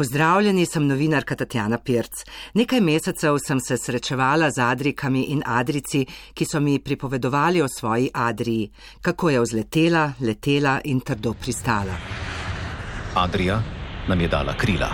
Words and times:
Pozdravljeni, 0.00 0.66
sem 0.66 0.86
novinarka 0.88 1.36
Tatjana 1.36 1.76
Pirc. 1.78 2.22
Nekaj 2.56 2.80
mesecev 2.80 3.36
sem 3.44 3.58
se 3.60 3.76
srečevala 3.76 4.48
z 4.50 4.62
Adrikami 4.64 5.26
in 5.34 5.42
Adrici, 5.44 6.06
ki 6.32 6.46
so 6.48 6.60
mi 6.60 6.78
pripovedovali 6.80 7.60
o 7.60 7.68
svoji 7.68 8.08
Adriji, 8.14 8.70
kako 9.00 9.30
je 9.30 9.40
vzletela, 9.40 10.12
letela 10.20 10.78
in 10.84 11.00
trdo 11.00 11.34
pristala. 11.34 11.98
Adrija 13.14 13.60
nam 14.08 14.20
je 14.20 14.28
dala 14.28 14.56
krila. 14.56 14.88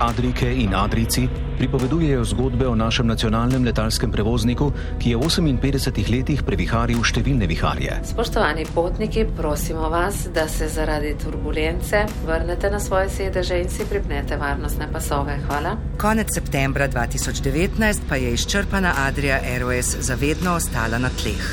Adrike 0.00 0.54
in 0.54 0.74
Adrici 0.74 1.28
pripovedujejo 1.58 2.24
zgodbe 2.24 2.68
o 2.68 2.74
našem 2.74 3.06
nacionalnem 3.06 3.64
letalskem 3.64 4.12
prevozniku, 4.12 4.72
ki 4.98 5.10
je 5.10 5.16
v 5.16 5.28
58 5.28 6.10
letih 6.12 6.42
previharil 6.44 7.00
številne 7.04 7.48
viharje. 7.48 7.96
Spoštovani 8.12 8.64
potniki, 8.74 9.24
prosimo 9.36 9.88
vas, 9.92 10.26
da 10.34 10.48
se 10.48 10.68
zaradi 10.68 11.14
turbulence 11.20 12.04
vrnete 12.26 12.70
na 12.70 12.80
svoje 12.80 13.08
sedeže 13.08 13.60
in 13.60 13.68
si 13.72 13.88
pripnete 13.88 14.36
varnostne 14.36 14.88
pasove. 14.92 15.36
Hvala. 15.48 15.76
Konec 16.00 16.32
septembra 16.32 16.88
2019 16.88 18.08
pa 18.08 18.20
je 18.20 18.32
izčrpana 18.36 18.94
Adria 19.06 19.40
Airways 19.40 19.96
zavedno 20.00 20.56
ostala 20.60 21.00
na 21.00 21.08
tleh. 21.08 21.44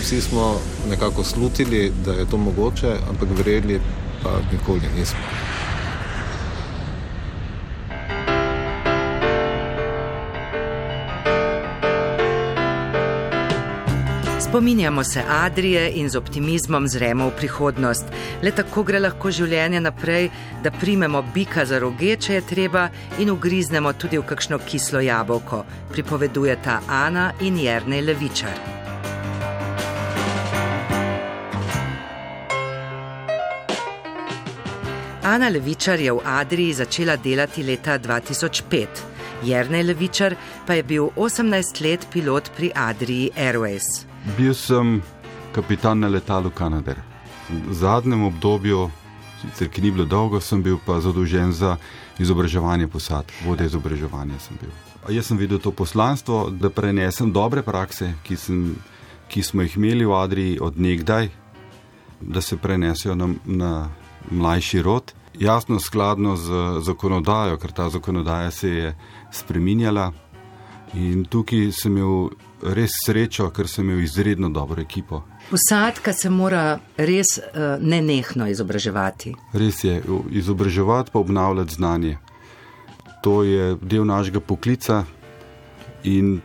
Vsi 0.00 0.20
smo 0.20 0.56
nekako 0.88 1.24
slutili, 1.24 1.92
da 2.04 2.12
je 2.12 2.24
to 2.24 2.36
mogoče, 2.36 2.96
ampak 3.08 3.28
verjeli 3.36 3.80
pa 4.22 4.40
nikoli 4.52 4.88
nismo. 4.96 5.20
Spominjamo 14.50 15.04
se 15.04 15.22
Adrije 15.28 15.92
in 15.94 16.08
z 16.08 16.16
optimizmom 16.16 16.88
zremo 16.88 17.28
v 17.28 17.36
prihodnost. 17.38 18.04
Le 18.42 18.50
tako 18.50 18.82
gre 18.82 18.98
lahko 18.98 19.30
življenje 19.30 19.78
naprej, 19.80 20.26
da 20.64 20.72
primemo 20.74 21.20
bika 21.22 21.62
za 21.64 21.78
roge, 21.78 22.16
če 22.18 22.34
je 22.34 22.40
treba, 22.48 22.88
in 23.22 23.30
ugriznemo 23.30 23.92
tudi 23.92 24.18
v 24.18 24.26
kakšno 24.26 24.58
kislo 24.66 25.04
jabolko, 25.06 25.62
pripovedujeta 25.94 26.80
Ana 26.88 27.28
in 27.46 27.62
Jrnej 27.62 28.02
Levičar. 28.02 28.58
Ana 35.22 35.54
Levičar 35.54 36.02
je 36.02 36.10
v 36.10 36.26
Adriji 36.26 36.74
začela 36.82 37.14
delati 37.16 37.62
leta 37.62 38.00
2005. 38.02 39.06
Jrnej 39.46 39.90
Levičar 39.94 40.34
pa 40.66 40.74
je 40.74 40.82
bil 40.82 41.10
18 41.14 41.84
let 41.86 42.10
pilot 42.10 42.50
pri 42.58 42.74
Adriji 42.74 43.30
Airways. 43.38 44.09
Bil 44.36 44.54
sem 44.54 45.00
kapitan 45.52 45.98
na 45.98 46.08
letalu 46.08 46.50
Kanader. 46.50 47.00
V 47.48 47.72
zadnjem 47.72 48.24
obdobju, 48.24 48.90
sicer 49.40 49.68
ki 49.68 49.82
ni 49.82 49.90
bilo 49.90 50.04
dolgo, 50.04 50.40
sem 50.40 50.62
bil 50.62 50.76
pa 50.86 51.00
zadolžen 51.00 51.52
za 51.52 51.76
izobraževanje 52.18 52.88
posadk, 52.88 53.32
vode 53.46 53.64
izobraževanja 53.64 54.38
sem 54.38 54.58
bil. 54.60 54.70
Jaz 55.08 55.26
sem 55.26 55.38
videl 55.40 55.58
to 55.58 55.72
poslanstvo, 55.72 56.50
da 56.50 56.70
prenesem 56.70 57.32
dobre 57.32 57.62
prakse, 57.62 58.12
ki, 58.22 58.36
sem, 58.36 58.76
ki 59.32 59.42
smo 59.42 59.64
jih 59.64 59.78
imeli 59.80 60.04
v 60.04 60.12
Adriji 60.12 60.58
od 60.60 60.76
nekdaj, 60.76 61.30
da 62.20 62.44
se 62.44 62.60
prenesejo 62.60 63.16
na, 63.16 63.30
na 63.44 63.72
mlajši 64.30 64.82
rod. 64.82 65.14
Jasno, 65.40 65.80
skladno 65.80 66.36
z 66.36 66.84
zakonodajo, 66.84 67.56
ker 67.56 67.72
ta 67.72 67.88
zakonodaja 67.88 68.50
se 68.50 68.68
je 68.68 68.94
spreminjala. 69.32 70.10
In 70.94 71.24
tukaj 71.24 71.70
sem 71.72 71.96
imel 71.96 72.28
res 72.62 72.92
srečo, 73.06 73.50
ker 73.50 73.68
sem 73.68 73.88
imel 73.88 74.04
izredno 74.04 74.48
dobro 74.48 74.82
ekipo. 74.82 75.22
Posadka 75.50 76.12
se 76.12 76.30
mora 76.30 76.78
res 76.96 77.38
uh, 77.38 77.76
nenehno 77.80 78.48
izobraževati. 78.48 79.34
Res 79.52 79.84
je, 79.84 80.02
izobraževati 80.30 81.10
pa 81.12 81.18
obnavljati 81.18 81.74
znanje. 81.74 82.18
To 83.22 83.42
je 83.44 83.74
del 83.82 84.06
našega 84.06 84.40
poklica 84.40 85.04
in 86.04 86.40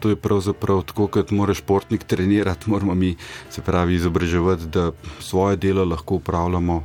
to 0.00 0.08
je 0.08 0.16
pravzaprav 0.16 0.82
tako, 0.82 1.06
kot 1.06 1.30
mora 1.30 1.54
športnik 1.54 2.04
trenirati, 2.04 2.70
moramo 2.70 2.94
mi 2.94 3.16
se 3.50 3.62
pravi 3.62 3.94
izobraževati, 3.94 4.66
da 4.66 4.92
svoje 5.20 5.56
delo 5.56 5.84
lahko 5.84 6.14
upravljamo 6.14 6.84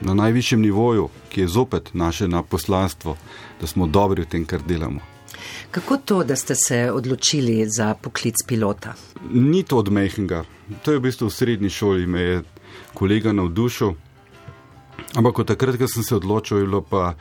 na 0.00 0.14
najvišjem 0.14 0.60
nivoju, 0.60 1.08
ki 1.28 1.40
je 1.40 1.48
zopet 1.48 1.90
naše 1.94 2.28
poslanstvo, 2.48 3.16
da 3.60 3.66
smo 3.66 3.86
dobri 3.86 4.22
v 4.22 4.26
tem, 4.26 4.44
kar 4.44 4.62
delamo. 4.62 5.15
Kako 5.70 5.96
to, 5.96 6.24
da 6.24 6.36
ste 6.36 6.54
se 6.54 6.90
odločili 6.92 7.66
za 7.68 7.94
poklic 7.94 8.34
pilota? 8.46 8.94
Ni 9.30 9.62
to 9.62 9.78
od 9.78 9.92
mehkega. 9.92 10.44
To 10.82 10.92
je 10.92 10.98
v 10.98 11.02
bistvu 11.02 11.28
v 11.28 11.32
srednji 11.32 11.70
šoli, 11.70 12.06
me 12.06 12.20
je 12.20 12.42
kolega 12.94 13.32
navdušil. 13.32 13.92
Ampak 15.14 15.38
od 15.38 15.46
takrat, 15.46 15.78
ko 15.78 15.88
sem 15.88 16.02
se 16.02 16.16
odločil, 16.16 16.58
je 16.58 16.66
bilo 16.66 16.82
pa 16.82 17.14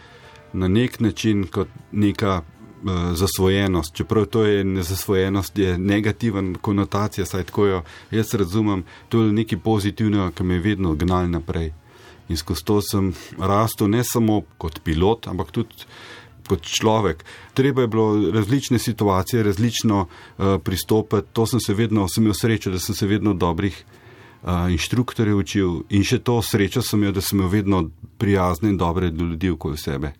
na 0.53 0.67
nek 0.67 0.99
način 0.99 1.47
kot 1.47 1.67
neka 1.91 2.41
uh, 2.41 2.91
zasvojenost. 3.13 3.95
Čeprav 3.95 4.25
to 4.25 4.45
je 4.45 4.63
nezasvojenost, 4.63 5.57
je 5.57 5.77
negativen 5.77 6.55
konotacija, 6.61 7.25
saj 7.25 7.43
tako 7.43 7.65
jo 7.65 7.83
jaz 8.11 8.33
razumem. 8.33 8.83
To 9.09 9.23
je 9.23 9.33
nekaj 9.33 9.59
pozitivnega, 9.59 10.31
ki 10.31 10.43
me 10.43 10.53
je 10.53 10.59
vedno 10.59 10.95
gnal 10.95 11.29
naprej. 11.29 11.73
In 12.29 12.37
skozi 12.37 12.65
to 12.65 12.81
sem 12.81 13.13
rastel 13.37 13.87
ne 13.87 14.03
samo 14.03 14.41
kot 14.57 14.79
pilot, 14.83 15.27
ampak 15.27 15.51
tudi 15.51 15.85
kot 16.47 16.61
človek. 16.61 17.25
Treba 17.53 17.81
je 17.81 17.87
bilo 17.87 18.31
različne 18.31 18.79
situacije, 18.79 19.43
različno 19.43 20.05
uh, 20.05 20.45
pristopiti. 20.63 21.27
To 21.33 21.45
sem 21.45 21.59
se 21.59 21.73
vedno, 21.73 22.07
sem 22.07 22.23
imel 22.23 22.33
srečo, 22.33 22.71
da 22.71 22.79
sem 22.79 22.95
se 22.95 23.07
vedno 23.07 23.33
dobrih 23.33 23.83
uh, 24.43 24.71
inštruktorjev 24.71 25.37
učil 25.37 25.79
in 25.89 26.03
še 26.03 26.19
to 26.19 26.41
srečo 26.41 26.81
sem 26.81 27.03
imel, 27.03 27.15
da 27.15 27.21
sem 27.21 27.39
imel 27.39 27.51
vedno 27.51 27.83
prijazne 28.17 28.69
in 28.69 28.77
dobre 28.77 29.09
ljudi 29.09 29.49
okoli 29.49 29.77
sebe. 29.77 30.13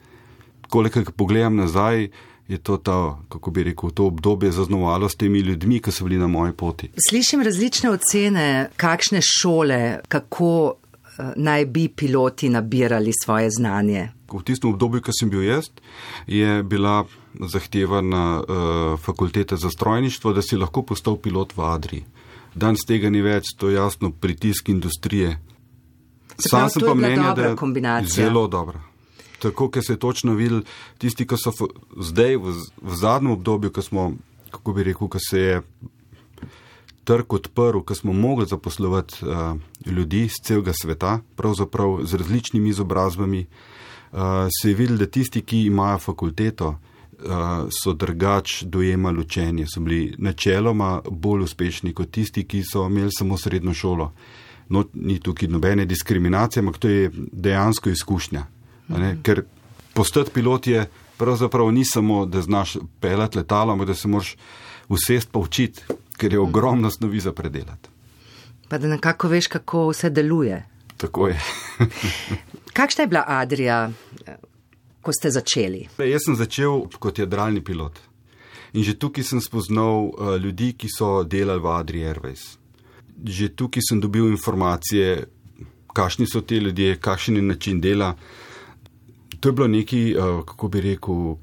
Kolikor 0.70 1.12
pogledam 1.16 1.56
nazaj, 1.56 2.10
je 2.48 2.58
to 2.58 2.78
ta, 2.78 3.18
kako 3.30 3.52
bi 3.52 3.64
rekel, 3.64 3.90
to 3.90 4.06
obdobje 4.06 4.52
zaznamovalo 4.52 5.10
s 5.10 5.16
temi 5.16 5.40
ljudmi, 5.40 5.80
ki 5.82 5.92
so 5.92 6.06
bili 6.06 6.18
na 6.22 6.28
moji 6.28 6.54
poti. 6.54 6.90
Slišim 7.10 7.42
različne 7.42 7.90
ocene, 7.90 8.70
kakšne 8.78 9.20
šole, 9.22 10.00
kako 10.08 10.76
naj 11.36 11.66
bi 11.66 11.88
piloti 11.90 12.50
nabirali 12.50 13.12
svoje 13.24 13.50
znanje. 13.52 14.10
V 14.34 14.44
tistem 14.44 14.74
obdobju, 14.74 15.02
ko 15.02 15.14
sem 15.14 15.30
bil 15.30 15.44
jaz, 15.46 15.70
je 16.28 16.64
bila 16.64 17.06
zahteva 17.40 18.02
na 18.02 18.42
uh, 18.42 19.00
fakultete 19.00 19.58
za 19.58 19.70
strojništvo, 19.70 20.34
da 20.34 20.42
si 20.42 20.58
lahko 20.58 20.82
postal 20.82 21.18
pilot 21.18 21.56
v 21.58 21.62
Adri. 21.62 22.04
Danes 22.56 22.88
tega 22.88 23.10
ni 23.10 23.22
več, 23.22 23.54
to 23.58 23.70
je 23.70 23.76
jasno 23.76 24.12
pritisk 24.12 24.70
industrije. 24.70 25.38
Sam 26.40 26.70
sem 26.70 26.84
pa 26.84 26.94
mnenja, 26.94 27.34
da 27.36 27.42
je 27.52 27.56
kombinacija. 27.56 28.26
zelo 28.26 28.48
dobra. 28.48 28.82
Tako, 29.40 29.70
ker 29.70 29.84
se 29.84 29.94
je 29.94 30.00
točno 30.00 30.34
videl, 30.34 30.64
tisti, 30.98 31.28
ki 31.28 31.38
so 31.38 31.52
zdaj 32.02 32.38
v, 32.40 32.56
v 32.82 32.96
zadnjem 32.96 33.36
obdobju, 33.36 33.72
ko 33.72 33.82
smo, 33.82 34.14
kako 34.52 34.74
bi 34.74 34.84
rekel, 34.84 35.08
ko 35.08 35.20
se 35.20 35.40
je 35.40 35.62
trg 37.06 37.34
odprl, 37.34 37.80
ko 37.86 37.96
smo 37.96 38.14
mogli 38.14 38.46
zaposlovati 38.46 39.26
uh, 39.26 39.58
ljudi 39.86 40.26
iz 40.26 40.40
celega 40.44 40.74
sveta, 40.74 41.20
pravzaprav 41.36 42.00
z 42.04 42.14
različnimi 42.14 42.70
izobrazbami, 42.70 43.46
uh, 44.12 44.20
se 44.62 44.70
je 44.70 44.76
videl, 44.76 44.98
da 44.98 45.06
tisti, 45.06 45.42
ki 45.42 45.66
imajo 45.66 46.00
fakulteto, 46.00 46.68
uh, 46.70 47.70
so 47.84 47.94
drugač 47.94 48.64
dojemali 48.64 49.20
učenje, 49.20 49.68
so 49.68 49.80
bili 49.80 50.16
načeloma 50.18 51.02
bolj 51.10 51.44
uspešni 51.44 51.94
kot 51.94 52.12
tisti, 52.12 52.44
ki 52.44 52.64
so 52.64 52.88
imeli 52.88 53.12
samo 53.12 53.38
srednjo 53.38 53.74
šolo. 53.74 54.12
No, 54.70 54.84
ni 54.94 55.20
tukaj 55.20 55.48
nobene 55.48 55.86
diskriminacije, 55.86 56.62
ampak 56.62 56.78
to 56.78 56.90
je 56.90 57.12
dejansko 57.32 57.90
izkušnja. 57.90 58.46
Mhm. 58.90 59.22
Ker 59.24 59.44
postati 59.94 60.32
pilot 60.32 60.68
je 60.68 60.90
pravzaprav 61.18 61.72
ni 61.72 61.86
samo, 61.86 62.26
da 62.26 62.42
znaš 62.42 62.78
pelati 63.00 63.38
letalo, 63.38 63.74
ampak 63.74 63.88
da 63.88 63.94
se 63.94 64.08
moraš 64.08 64.36
usest 64.90 65.30
pa 65.32 65.40
učiti 65.40 65.82
ker 66.18 66.34
je 66.34 66.40
ogromno 66.40 66.92
snovi 66.92 67.20
za 67.20 67.34
predelati. 67.34 67.90
Pa 68.70 68.78
da 68.78 68.88
nekako 68.88 69.28
veš, 69.28 69.48
kako 69.48 69.90
vse 69.90 70.10
deluje. 70.10 70.64
Tako 70.98 71.28
je. 71.28 71.40
Kakšna 72.78 73.04
je 73.04 73.08
bila 73.08 73.24
Adrija, 73.28 73.92
ko 75.02 75.14
ste 75.14 75.32
začeli? 75.32 75.88
Jaz 75.98 76.26
sem 76.26 76.36
začel 76.36 76.88
kot 77.00 77.20
jadralni 77.20 77.64
pilot. 77.64 78.00
In 78.76 78.84
že 78.84 78.98
tukaj 79.00 79.24
sem 79.24 79.40
spoznal 79.40 80.10
uh, 80.10 80.36
ljudi, 80.36 80.74
ki 80.76 80.90
so 80.92 81.24
delali 81.24 81.64
v 81.64 81.72
Adri 81.72 82.04
Airways. 82.04 82.58
Že 83.24 83.54
tukaj 83.56 83.86
sem 83.86 84.02
dobil 84.04 84.28
informacije, 84.34 85.24
kakšni 85.96 86.28
so 86.28 86.42
ti 86.42 86.60
ljudje, 86.60 86.98
kakšen 87.00 87.40
je 87.40 87.42
način 87.42 87.80
dela. 87.82 88.16
To 89.40 89.50
je 89.50 89.54
bilo 89.54 89.68
nekaj, 89.68 90.06
uh, 90.16 90.44
kako 90.44 90.68
bi 90.68 90.82
rekel, 90.82 91.38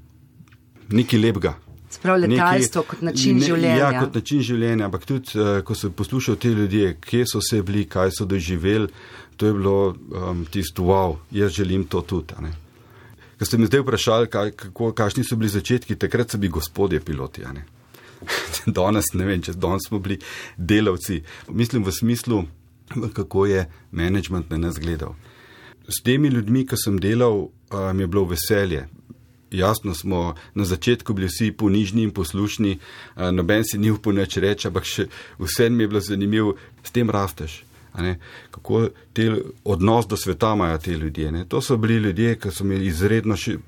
nekaj 0.93 1.19
lepega. 1.19 1.55
Sprav 2.03 2.19
letalstvo 2.19 2.83
kot 2.83 3.03
način 3.07 3.39
ne, 3.39 3.47
življenja. 3.47 3.79
Ja, 3.79 3.91
kot 4.03 4.17
način 4.19 4.41
življenja, 4.43 4.89
ampak 4.89 5.05
tudi, 5.07 5.37
uh, 5.39 5.61
ko 5.63 5.77
so 5.79 5.93
poslušali 5.95 6.41
te 6.43 6.51
ljudje, 6.51 6.97
kje 6.99 7.29
so 7.31 7.39
se 7.39 7.61
bili, 7.63 7.85
kaj 7.87 8.11
so 8.17 8.27
doživeli, 8.27 8.89
to 9.39 9.47
je 9.47 9.55
bilo 9.55 9.77
um, 9.95 10.41
tisto, 10.51 10.83
wow, 10.91 11.15
jaz 11.31 11.55
želim 11.55 11.85
to 11.87 12.03
tudi. 12.03 12.51
Ko 13.39 13.47
ste 13.47 13.59
me 13.59 13.71
zdaj 13.71 13.85
vprašali, 13.85 14.31
kaj, 14.35 14.51
kako, 14.65 14.91
kakšni 14.99 15.23
so 15.29 15.39
bili 15.39 15.53
začetki, 15.55 15.95
takrat 15.95 16.35
so 16.35 16.43
bili 16.43 16.51
gospodje 16.59 17.01
piloti. 17.01 17.47
danes 18.79 19.15
ne 19.15 19.29
vem, 19.31 19.43
če 19.43 19.55
danes 19.55 19.87
smo 19.87 20.03
bili 20.03 20.19
delavci. 20.59 21.23
Mislim 21.55 21.87
v 21.87 21.95
smislu, 21.95 22.43
kako 23.15 23.47
je 23.47 23.69
management 23.91 24.51
na 24.51 24.59
nas 24.59 24.83
gledal. 24.83 25.15
s 25.89 26.03
temi 26.03 26.29
ljudmi, 26.29 26.67
ki 26.67 26.77
sem 26.79 26.99
delal, 27.01 27.49
mi 27.95 28.03
je 28.03 28.07
bilo 28.07 28.25
veselje. 28.25 28.87
Jasno 29.53 29.95
smo 29.95 30.35
na 30.55 30.65
začetku 30.65 31.13
bili 31.15 31.29
vsi 31.29 31.53
ponižni 31.53 32.03
in 32.03 32.11
poslušni, 32.11 32.79
noben 33.33 33.65
si 33.65 33.79
ni 33.79 33.91
upal 33.91 34.17
nič 34.17 34.37
reči, 34.37 34.69
ampak 34.69 34.89
še 34.89 35.07
vse 35.39 35.69
mi 35.71 35.85
je 35.85 35.89
bilo 35.89 36.01
zanimivo, 36.01 36.57
s 36.83 36.91
tem 36.91 37.11
rasteš. 37.11 37.63
Kako 38.51 38.89
te 39.13 39.29
odnos 39.65 40.07
do 40.09 40.17
sveta 40.17 40.55
imajo 40.55 40.79
ti 40.79 40.93
ljudje. 40.93 41.33
Ne? 41.33 41.45
To 41.45 41.61
so 41.61 41.77
bili 41.77 41.95
ljudje, 41.95 42.39
ki 42.41 42.51
so 42.51 42.65
imeli 42.65 42.87
izredno 42.87 43.37
ši, 43.37 43.59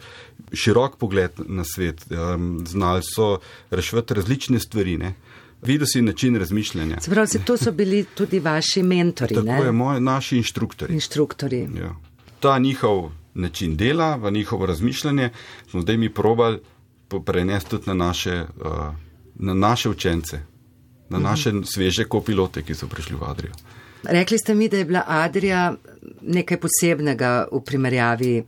širok 0.52 0.96
pogled 0.96 1.30
na 1.46 1.64
svet, 1.64 2.06
um, 2.10 2.64
znali 2.66 3.02
so 3.04 3.38
rešiti 3.70 4.14
različne 4.14 4.60
stvari. 4.60 4.96
Ne? 4.98 5.14
Videl 5.62 5.86
si 5.92 6.02
način 6.02 6.36
razmišljanja. 6.36 6.98
Pravi, 7.06 7.44
to 7.44 7.56
so 7.56 7.72
bili 7.72 8.04
tudi 8.04 8.40
vaši 8.40 8.82
mentori. 8.82 9.34
Tako 9.34 9.46
ne? 9.46 9.60
je, 9.64 9.72
moji, 9.72 10.00
naši 10.00 10.36
inštruktori. 10.36 10.94
inštruktori. 10.94 11.68
Ja. 11.80 11.94
Ta 12.40 12.58
njihov 12.58 13.10
način 13.34 13.76
dela, 13.76 14.16
v 14.16 14.30
njihovo 14.30 14.66
razmišljanje, 14.66 15.30
smo 15.70 15.80
zdaj 15.80 15.96
mi 15.96 16.14
probali 16.14 16.60
prenesti 17.26 17.70
tudi 17.70 17.86
na 17.86 17.94
naše, 17.94 18.44
uh, 18.64 18.94
na 19.34 19.54
naše 19.54 19.88
učence, 19.88 20.40
na 21.08 21.18
mhm. 21.18 21.26
naše 21.26 21.52
sveže 21.64 22.04
kopilote, 22.04 22.62
ki 22.62 22.74
so 22.74 22.86
prišli 22.86 23.16
v 23.16 23.24
Adrijo. 23.26 23.52
Rekli 24.04 24.38
ste 24.38 24.54
mi, 24.54 24.68
da 24.68 24.76
je 24.76 24.84
bila 24.84 25.04
Adrija 25.06 25.74
nekaj 26.22 26.60
posebnega 26.60 27.48
v 27.52 27.60
primerjavi 27.64 28.44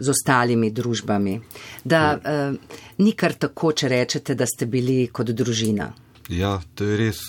z 0.00 0.08
ostalimi 0.10 0.70
družbami. 0.70 1.40
Da 1.84 2.18
uh, 2.18 2.56
ni 2.98 3.12
kar 3.12 3.32
tako, 3.32 3.72
če 3.72 3.88
rečete, 3.88 4.34
da 4.34 4.46
ste 4.46 4.66
bili 4.66 5.06
kot 5.12 5.30
družina. 5.30 5.92
Ja, 6.28 6.60
to 6.74 6.84
je 6.84 6.96
res. 6.96 7.20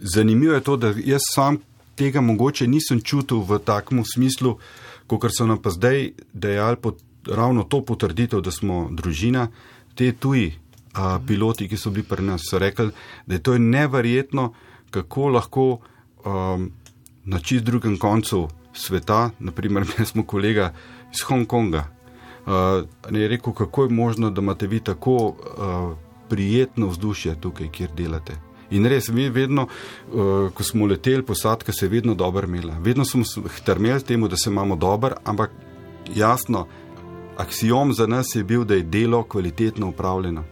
Zanimivo 0.00 0.54
je 0.54 0.60
to, 0.60 0.76
da 0.76 0.92
jaz 1.04 1.24
sam 1.34 1.58
tega 1.96 2.20
mogoče 2.20 2.66
nisem 2.66 3.00
čutil 3.00 3.40
v 3.46 3.58
takem 3.64 4.02
smislu, 4.04 4.58
kot 5.06 5.30
so 5.30 5.46
nam 5.46 5.62
pa 5.62 5.70
zdaj 5.70 6.12
dejali 6.32 6.76
pot, 6.76 7.00
ravno 7.26 7.64
to 7.64 7.84
potrditev, 7.84 8.40
da 8.40 8.50
smo 8.50 8.88
družina. 8.92 9.48
Te 9.94 10.12
tuji 10.12 10.52
a, 10.94 11.18
piloti, 11.26 11.68
ki 11.68 11.76
so 11.76 11.90
bili 11.90 12.06
pri 12.06 12.24
nas, 12.24 12.46
so 12.50 12.58
rekli, 12.58 12.90
da 13.26 13.34
je 13.34 13.42
to 13.42 13.58
neverjetno, 13.58 14.52
kako 14.90 15.28
lahko 15.28 15.66
um, 16.24 16.70
na 17.24 17.38
čist 17.38 17.64
drugem 17.64 17.98
koncu 17.98 18.48
sveta, 18.74 19.30
naprimer, 19.38 19.86
mi 19.98 20.06
smo 20.10 20.24
kolega 20.26 20.72
iz 21.12 21.22
Hongkonga, 21.26 21.84
uh, 22.46 23.16
je 23.16 23.28
rekel, 23.28 23.52
kako 23.52 23.84
je 23.84 23.90
možno, 23.90 24.30
da 24.30 24.42
imate 24.42 24.66
vi 24.66 24.80
tako 24.80 25.16
uh, 25.26 25.96
prijetno 26.28 26.86
vzdušje 26.86 27.40
tukaj, 27.40 27.68
kjer 27.68 27.90
delate. 27.96 28.53
In 28.70 28.86
res, 28.86 29.08
mi 29.08 29.28
vedno, 29.28 29.66
uh, 29.66 30.50
ko 30.54 30.62
smo 30.62 30.86
leteli, 30.86 31.22
posadka 31.22 31.72
se 31.72 31.84
je 31.86 31.90
vedno 31.90 32.14
dobro 32.14 32.46
imela. 32.46 32.78
Vedno 32.80 33.04
smo 33.04 33.24
strmeli 33.24 34.02
temu, 34.02 34.28
da 34.28 34.36
se 34.36 34.50
imamo 34.50 34.76
dobro, 34.76 35.16
ampak 35.24 35.50
jasno, 36.14 36.66
aksijom 37.36 37.92
za 37.92 38.06
nas 38.06 38.34
je 38.34 38.44
bil, 38.44 38.64
da 38.64 38.74
je 38.74 38.82
delo 38.82 39.22
kvalitetno 39.22 39.88
upravljeno. 39.88 40.44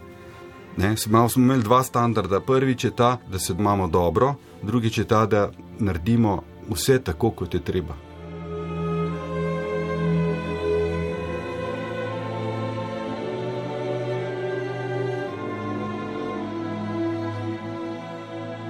Ne, 0.77 0.97
smo 0.97 1.27
imeli 1.35 1.63
dva 1.63 1.83
standarda. 1.83 2.39
Prvič 2.39 2.83
je 2.83 2.95
ta, 2.95 3.17
da 3.31 3.39
se 3.39 3.53
imamo 3.59 3.87
dobro, 3.87 4.35
drugič 4.61 4.97
je 4.97 5.03
ta, 5.03 5.25
da 5.25 5.51
naredimo 5.79 6.41
vse 6.69 6.99
tako, 7.03 7.29
kot 7.31 7.53
je 7.53 7.63
treba. 7.63 8.02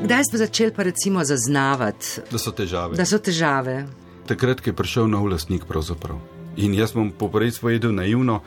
Kdaj 0.04 0.24
ste 0.24 0.38
začeli 0.38 0.72
pa 0.76 0.84
recimo 0.84 1.24
zaznavati, 1.24 2.22
da 2.32 2.38
so 2.38 2.52
težave? 2.52 2.98
Da 3.00 3.06
so 3.08 3.20
težave. 3.24 3.86
Takrat, 4.28 4.60
ko 4.60 4.72
je 4.72 4.76
prišel 4.76 5.08
nov 5.08 5.30
lastnik, 5.32 5.64
pravzaprav. 5.64 6.20
In 6.60 6.74
jaz 6.76 6.92
bom 6.94 7.08
po 7.12 7.30
prvi 7.32 7.52
povedal 7.56 7.96
naivno, 7.96 8.42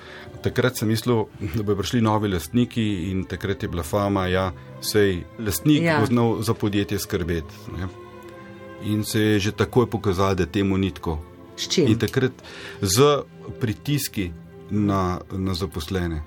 takrat 0.44 0.76
sem 0.76 0.88
mislil, 0.88 1.24
da 1.40 1.62
bodo 1.62 1.80
prišli 1.80 2.00
novi 2.04 2.28
lastniki 2.28 2.84
in 3.10 3.24
takrat 3.24 3.64
je 3.64 3.70
bila 3.72 3.82
fama, 3.82 4.26
ja, 4.28 4.52
sej 4.84 5.24
lastnik 5.40 5.82
ja. 5.82 5.98
bo 6.00 6.06
znal 6.06 6.42
za 6.42 6.54
podjetje 6.54 6.98
skrbeti. 6.98 7.54
Ne? 7.72 7.88
In 8.92 9.04
se 9.04 9.20
je 9.20 9.38
že 9.48 9.52
takoj 9.52 9.88
pokazalo, 9.90 10.34
da 10.34 10.46
temu 10.46 10.76
ni 10.76 10.90
tako. 10.90 11.18
In 11.76 11.98
takrat 11.98 12.32
z 12.82 13.24
pritiski 13.60 14.30
na, 14.70 15.20
na 15.32 15.54
zaposlene, 15.54 16.20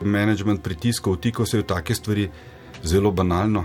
management 0.00 0.62
pritiskov, 0.62 1.18
vtikal 1.18 1.46
se 1.46 1.58
je 1.58 1.62
v 1.62 1.66
take 1.66 1.94
stvari, 1.94 2.30
zelo 2.82 3.10
banalno. 3.10 3.64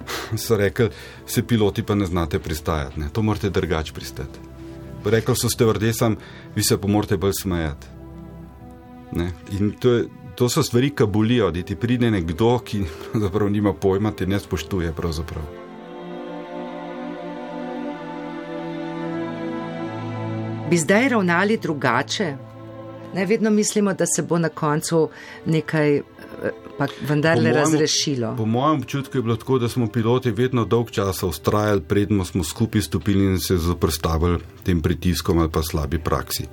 So 0.36 0.56
rekli, 0.56 0.90
se 1.26 1.42
piloti 1.46 1.82
pa 1.82 1.94
ne 1.94 2.06
znate 2.06 2.38
pristajati, 2.38 3.00
ne? 3.00 3.08
to 3.12 3.22
morate 3.22 3.50
drugače 3.50 3.92
pristati. 3.92 4.38
Rekli 5.04 5.36
so 5.36 5.48
ste 5.48 5.64
vrdesam, 5.64 6.16
vi 6.54 6.62
se 6.62 6.80
pa 6.80 6.88
morate 6.88 7.16
bolj 7.16 7.32
smejati. 7.32 7.86
Ne? 9.12 9.32
In 9.58 9.72
to, 9.80 9.92
je, 9.92 10.04
to 10.34 10.48
so 10.48 10.62
stvari, 10.62 10.90
ki 10.90 11.06
bolijo, 11.06 11.50
da 11.50 11.62
ti 11.62 11.76
pride 11.76 12.10
nekdo, 12.10 12.58
ki 12.58 12.84
nima 13.50 13.72
pojma, 13.72 14.12
te 14.12 14.26
ne 14.26 14.40
spoštuje 14.40 14.92
pravzaprav. 14.92 15.60
bi 20.70 20.78
zdaj 20.78 21.08
ravnali 21.08 21.56
drugače? 21.56 22.36
Ne 23.14 23.26
vedno 23.26 23.50
mislimo, 23.50 23.94
da 23.94 24.06
se 24.06 24.22
bo 24.22 24.38
na 24.38 24.48
koncu 24.48 25.08
nekaj 25.46 26.00
eh, 26.84 27.06
vendarle 27.08 27.52
razrešilo. 27.52 28.34
Po 28.36 28.46
mojem 28.46 28.80
občutku 28.80 29.18
je 29.18 29.22
bilo 29.22 29.36
tako, 29.36 29.58
da 29.58 29.68
smo 29.68 29.86
piloti 29.86 30.30
vedno 30.30 30.64
dolg 30.64 30.90
časa 30.90 31.26
ustrajali, 31.26 31.80
predno 31.80 32.24
smo 32.24 32.44
skupaj 32.44 32.82
stopili 32.82 33.24
in 33.24 33.40
se 33.40 33.56
zoprstavili 33.56 34.38
tem 34.62 34.82
pritiskom 34.82 35.38
ali 35.38 35.50
pa 35.50 35.62
slabi 35.62 35.98
praksi. 35.98 36.46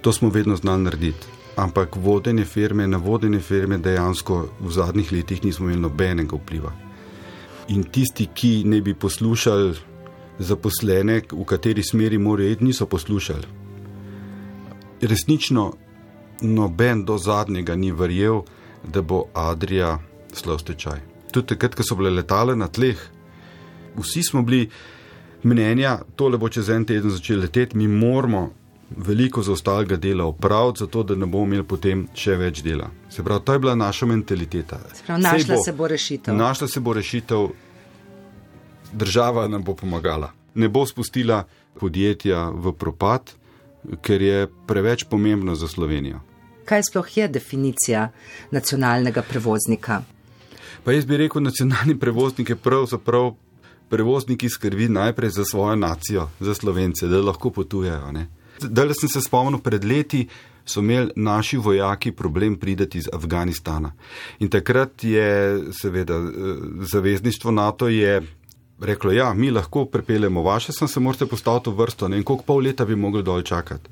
To 0.00 0.12
smo 0.12 0.28
vedno 0.28 0.56
znali 0.56 0.82
narediti. 0.82 1.26
Ampak 1.56 1.96
vodenje 1.96 2.44
firme, 2.44 2.86
na 2.86 2.96
vodenje 2.96 3.40
firme 3.40 3.78
dejansko 3.78 4.48
v 4.60 4.70
zadnjih 4.70 5.12
letih 5.12 5.44
nismo 5.44 5.66
imeli 5.66 5.80
nobenega 5.80 6.36
vpliva. 6.36 6.72
In 7.68 7.84
tisti, 7.84 8.26
ki 8.34 8.62
ne 8.64 8.80
bi 8.80 8.94
poslušali 8.94 9.74
zaposlene, 10.38 11.20
v 11.32 11.44
kateri 11.44 11.82
smeri 11.82 12.18
morajo 12.18 12.50
iti, 12.50 12.64
niso 12.64 12.86
poslušali. 12.86 13.46
Resnično 15.02 15.72
noben 16.42 17.04
do 17.04 17.18
zadnjega 17.18 17.76
ni 17.76 17.92
verjel, 17.92 18.42
da 18.84 19.02
bo 19.02 19.24
Adrija 19.34 19.98
slov 20.32 20.58
stečaj. 20.58 21.00
Tudi 21.32 21.54
takrat, 21.54 21.74
ko 21.74 21.84
so 21.86 21.96
bile 21.96 22.10
letale 22.10 22.56
na 22.56 22.68
tleh, 22.68 22.98
vsi 23.96 24.22
smo 24.22 24.42
bili 24.42 24.68
mnenja, 25.42 25.98
tole 26.16 26.38
bo 26.38 26.48
čez 26.48 26.68
en 26.70 26.84
teden 26.84 27.10
začel 27.10 27.40
leteti, 27.40 27.76
mi 27.76 27.88
moramo 27.88 28.50
veliko 28.96 29.42
zaostalega 29.42 29.96
dela 29.96 30.24
opraviti, 30.24 30.78
zato 30.78 31.02
da 31.02 31.14
ne 31.14 31.26
bomo 31.26 31.44
imeli 31.44 31.64
potem 31.64 32.06
še 32.14 32.36
več 32.36 32.62
dela. 32.62 32.90
Se 33.10 33.24
pravi, 33.24 33.44
to 33.44 33.52
je 33.52 33.58
bila 33.58 33.74
naša 33.74 34.06
mentaliteta. 34.06 34.80
Se 34.94 35.04
pravi, 35.06 35.22
našla 35.22 35.56
bo, 35.56 35.62
se 35.64 35.72
bo 35.72 35.88
rešitev. 35.88 36.36
Našla 36.36 36.68
se 36.68 36.80
bo 36.80 36.92
rešitev 36.92 37.48
država 38.92 39.48
nam 39.48 39.62
bo 39.64 39.74
pomagala. 39.74 40.32
Ne 40.54 40.68
bo 40.68 40.86
spustila 40.86 41.44
podjetja 41.80 42.50
v 42.50 42.72
propad, 42.72 43.32
ker 44.02 44.22
je 44.22 44.46
preveč 44.66 45.04
pomembno 45.10 45.54
za 45.54 45.68
Slovenijo. 45.68 46.20
Kaj 46.64 46.82
sploh 46.90 47.16
je 47.16 47.28
definicija 47.28 48.08
nacionalnega 48.50 49.22
prevoznika? 49.22 50.02
Pa 50.84 50.92
jaz 50.92 51.06
bi 51.06 51.16
rekel, 51.16 51.42
nacionalni 51.42 51.98
prevoznik 51.98 52.50
je 52.50 52.56
pravzaprav 52.56 53.34
prevoznik, 53.88 54.40
ki 54.40 54.48
skrbi 54.48 54.88
najprej 54.88 55.30
za 55.30 55.44
svojo 55.44 55.76
nacijo, 55.76 56.28
za 56.40 56.54
slovence, 56.54 57.06
da 57.06 57.20
lahko 57.22 57.50
potujejo. 57.50 58.12
Da 58.60 58.86
sem 58.94 59.08
se 59.08 59.20
spomnil, 59.20 59.60
pred 59.60 59.84
leti 59.84 60.26
so 60.64 60.80
imeli 60.80 61.10
naši 61.16 61.56
vojaki 61.56 62.12
problem 62.12 62.56
prideti 62.56 62.98
iz 62.98 63.08
Afganistana. 63.12 63.92
In 64.38 64.48
takrat 64.48 65.04
je, 65.04 65.60
seveda, 65.82 66.14
eh, 66.14 66.30
zavezništvo 66.92 67.50
NATO 67.50 67.88
je 67.88 68.22
reklo, 68.80 69.12
ja, 69.12 69.34
mi 69.34 69.50
lahko 69.50 69.84
pripeljemo 69.84 70.42
vaše, 70.42 70.72
sem 70.72 70.88
se 70.88 71.00
morate 71.00 71.26
postaviti 71.26 71.70
v 71.70 71.74
vrsto 71.74 72.08
ne? 72.08 72.16
in 72.16 72.24
koliko 72.24 72.44
pol 72.44 72.62
leta 72.62 72.84
bi 72.84 72.96
mogli 72.96 73.22
dol 73.22 73.42
čakati. 73.42 73.90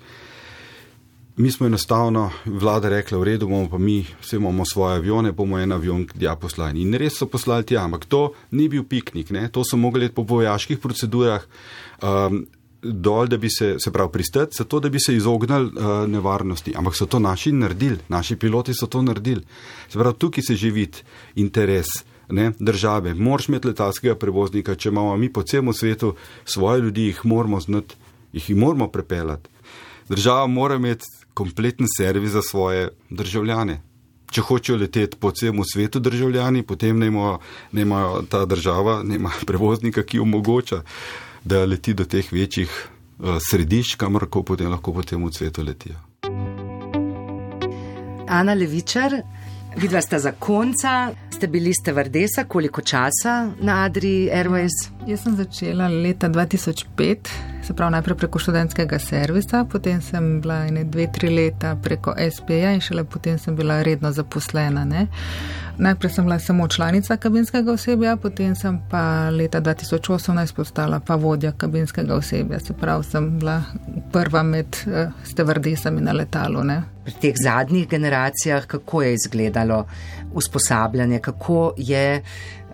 Mi 1.40 1.50
smo 1.50 1.66
enostavno, 1.66 2.30
vlada 2.44 2.88
rekla, 2.88 3.18
v 3.18 3.24
redu 3.24 3.46
bomo 3.48 3.68
pa 3.70 3.78
mi, 3.78 4.04
vse 4.20 4.36
imamo 4.36 4.64
svoje 4.66 4.96
avione, 4.96 5.32
bomo 5.32 5.58
en 5.58 5.72
avion 5.72 6.02
tja 6.04 6.34
poslali. 6.36 6.82
In 6.82 6.92
res 7.00 7.14
so 7.16 7.28
poslali 7.32 7.64
tja, 7.64 7.80
ampak 7.80 8.04
to 8.04 8.34
ni 8.52 8.66
bil 8.68 8.82
piknik, 8.84 9.30
ne? 9.32 9.46
to 9.48 9.64
so 9.64 9.78
mogli 9.80 10.10
po 10.12 10.20
vojaških 10.28 10.76
procedurah 10.78 11.46
um, 12.04 12.42
dol, 12.82 13.30
da 13.32 13.38
bi 13.40 13.48
se, 13.48 13.78
se 13.80 13.92
pravi, 13.92 14.12
pristati, 14.12 14.58
zato 14.58 14.80
da 14.84 14.90
bi 14.92 15.00
se 15.00 15.14
izognili 15.16 15.70
uh, 15.70 16.04
nevarnosti. 16.12 16.74
Ampak 16.76 16.98
so 16.98 17.06
to 17.08 17.18
naši 17.18 17.54
naredili, 17.56 17.96
naši 18.08 18.36
piloti 18.36 18.74
so 18.76 18.86
to 18.86 19.00
naredili. 19.02 19.40
Se 19.88 19.96
pravi, 19.96 20.18
tukaj 20.20 20.44
se 20.44 20.58
živi 20.60 20.90
interes 21.40 21.88
ne, 22.28 22.50
države. 22.58 23.14
Moraš 23.14 23.48
imeti 23.48 23.72
letalskega 23.72 24.18
prevoznika, 24.20 24.76
če 24.76 24.92
imamo 24.92 25.16
mi 25.16 25.32
po 25.32 25.42
celem 25.42 25.72
svetu 25.72 26.12
svoje 26.44 26.84
ljudi, 26.84 27.08
jih 27.14 27.24
moramo 27.24 27.60
znati, 27.60 27.96
jih 28.32 28.52
moramo 28.56 28.90
prepeljati. 28.92 29.48
Država 30.10 30.46
mora 30.46 30.74
imeti 30.74 31.06
kompleten 31.34 31.86
servis 31.96 32.30
za 32.30 32.42
svoje 32.42 32.88
državljane. 33.10 33.80
Če 34.30 34.44
hočejo 34.46 34.78
leteti 34.78 35.16
po 35.20 35.30
celem 35.30 35.62
svetu 35.66 36.00
državljani, 36.00 36.62
potem 36.62 36.98
ne 36.98 37.82
imajo 37.82 38.22
ta 38.30 38.44
država, 38.46 39.02
ne 39.02 39.16
ima 39.16 39.30
prevoznika, 39.48 40.02
ki 40.02 40.20
omogoča, 40.20 40.82
da 41.44 41.64
leti 41.64 41.94
do 41.94 42.04
teh 42.04 42.32
večjih 42.32 42.88
središč, 43.50 43.94
kamor 43.94 44.28
potem 44.30 44.70
lahko 44.70 44.92
potem 44.92 45.24
v 45.24 45.32
svetu 45.32 45.62
letijo. 45.62 45.96
Ana 48.30 48.54
Levičar, 48.54 49.22
vidva 49.76 50.00
sta 50.00 50.18
za 50.18 50.32
konca, 50.32 51.10
ste 51.30 51.46
bili 51.46 51.72
ste 51.74 51.92
vrdesa, 51.92 52.44
koliko 52.44 52.80
časa 52.80 53.50
na 53.60 53.84
Adri 53.84 54.30
Airways? 54.32 54.90
Jaz 55.06 55.22
sem 55.22 55.36
začela 55.36 55.88
leta 55.88 56.28
2005, 56.28 57.16
se 57.62 57.74
pravi 57.76 57.92
najprej 57.92 58.16
preko 58.16 58.38
študentskega 58.38 58.98
servisa, 58.98 59.64
potem 59.64 60.02
sem 60.02 60.40
bila 60.40 60.66
ene 60.66 60.84
dve, 60.84 61.06
tri 61.12 61.30
leta 61.30 61.76
preko 61.82 62.14
SPA 62.36 62.74
in 62.74 62.80
šele 62.80 63.04
potem 63.04 63.38
sem 63.38 63.56
bila 63.56 63.82
redno 63.82 64.12
zaposlena. 64.12 64.84
Ne. 64.84 65.06
Najprej 65.78 66.10
sem 66.10 66.24
bila 66.24 66.38
samo 66.38 66.68
članica 66.68 67.16
kabinskega 67.16 67.72
osebja, 67.72 68.16
potem 68.16 68.54
sem 68.56 68.80
pa 68.90 69.30
leta 69.30 69.60
2018 69.60 70.54
postala 70.54 71.00
pa 71.00 71.14
vodja 71.14 71.52
kabinskega 71.52 72.14
osebja, 72.14 72.60
se 72.60 72.72
pravi 72.72 73.04
sem 73.04 73.38
bila 73.38 73.62
prva 74.12 74.42
med 74.42 74.76
uh, 74.86 75.12
stevardesami 75.24 76.00
na 76.00 76.12
letalu. 76.12 76.64
Ne. 76.64 76.82
Pri 77.04 77.14
teh 77.20 77.34
zadnjih 77.42 77.88
generacijah, 77.88 78.66
kako 78.66 79.02
je 79.02 79.14
izgledalo 79.14 79.86
usposabljanje, 80.32 81.18
kako 81.18 81.72
je 81.76 82.22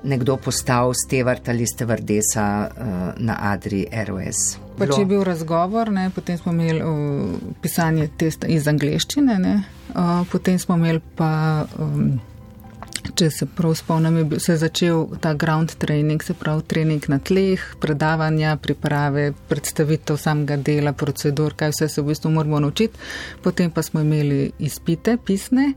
nekdo 0.03 0.37
postal 0.37 0.93
stevard 1.07 1.49
ali 1.49 1.67
stevardesa 1.67 2.69
uh, 2.71 2.85
na 3.17 3.37
Adri 3.41 3.87
Airways. 3.93 4.59
Pa 4.79 4.87
če 4.87 5.00
je 5.00 5.07
bil 5.07 5.25
razgovor, 5.25 5.91
ne, 5.93 6.11
potem 6.15 6.38
smo 6.38 6.53
imeli 6.53 6.83
uh, 6.83 7.53
pisanje 7.62 8.09
testa 8.17 8.47
iz 8.47 8.69
angleščine, 8.69 9.38
ne, 9.38 9.55
uh, 9.95 10.23
potem 10.33 10.59
smo 10.59 10.76
imeli 10.76 11.00
pa. 11.17 11.67
Um, 11.79 12.21
Če 13.17 13.29
se 13.31 13.47
prav 13.47 13.75
spomnim, 13.76 14.31
se 14.41 14.53
je 14.53 14.59
začel 14.61 15.07
ta 15.21 15.33
ground 15.35 15.75
training, 15.81 16.23
se 16.23 16.35
pravi 16.35 16.62
trening 16.69 17.05
na 17.09 17.19
tleh, 17.19 17.62
predavanja, 17.81 18.57
priprave, 18.62 19.31
predstavitev 19.49 20.19
samega 20.21 20.57
dela, 20.57 20.93
procedur, 20.93 21.55
kaj 21.57 21.73
vse 21.75 21.88
se 21.88 22.03
v 22.03 22.11
bistvu 22.11 22.33
moramo 22.35 22.61
naučiti. 22.61 22.99
Potem 23.43 23.71
pa 23.71 23.83
smo 23.83 24.00
imeli 24.00 24.50
izpite, 24.59 25.17
pisne 25.17 25.73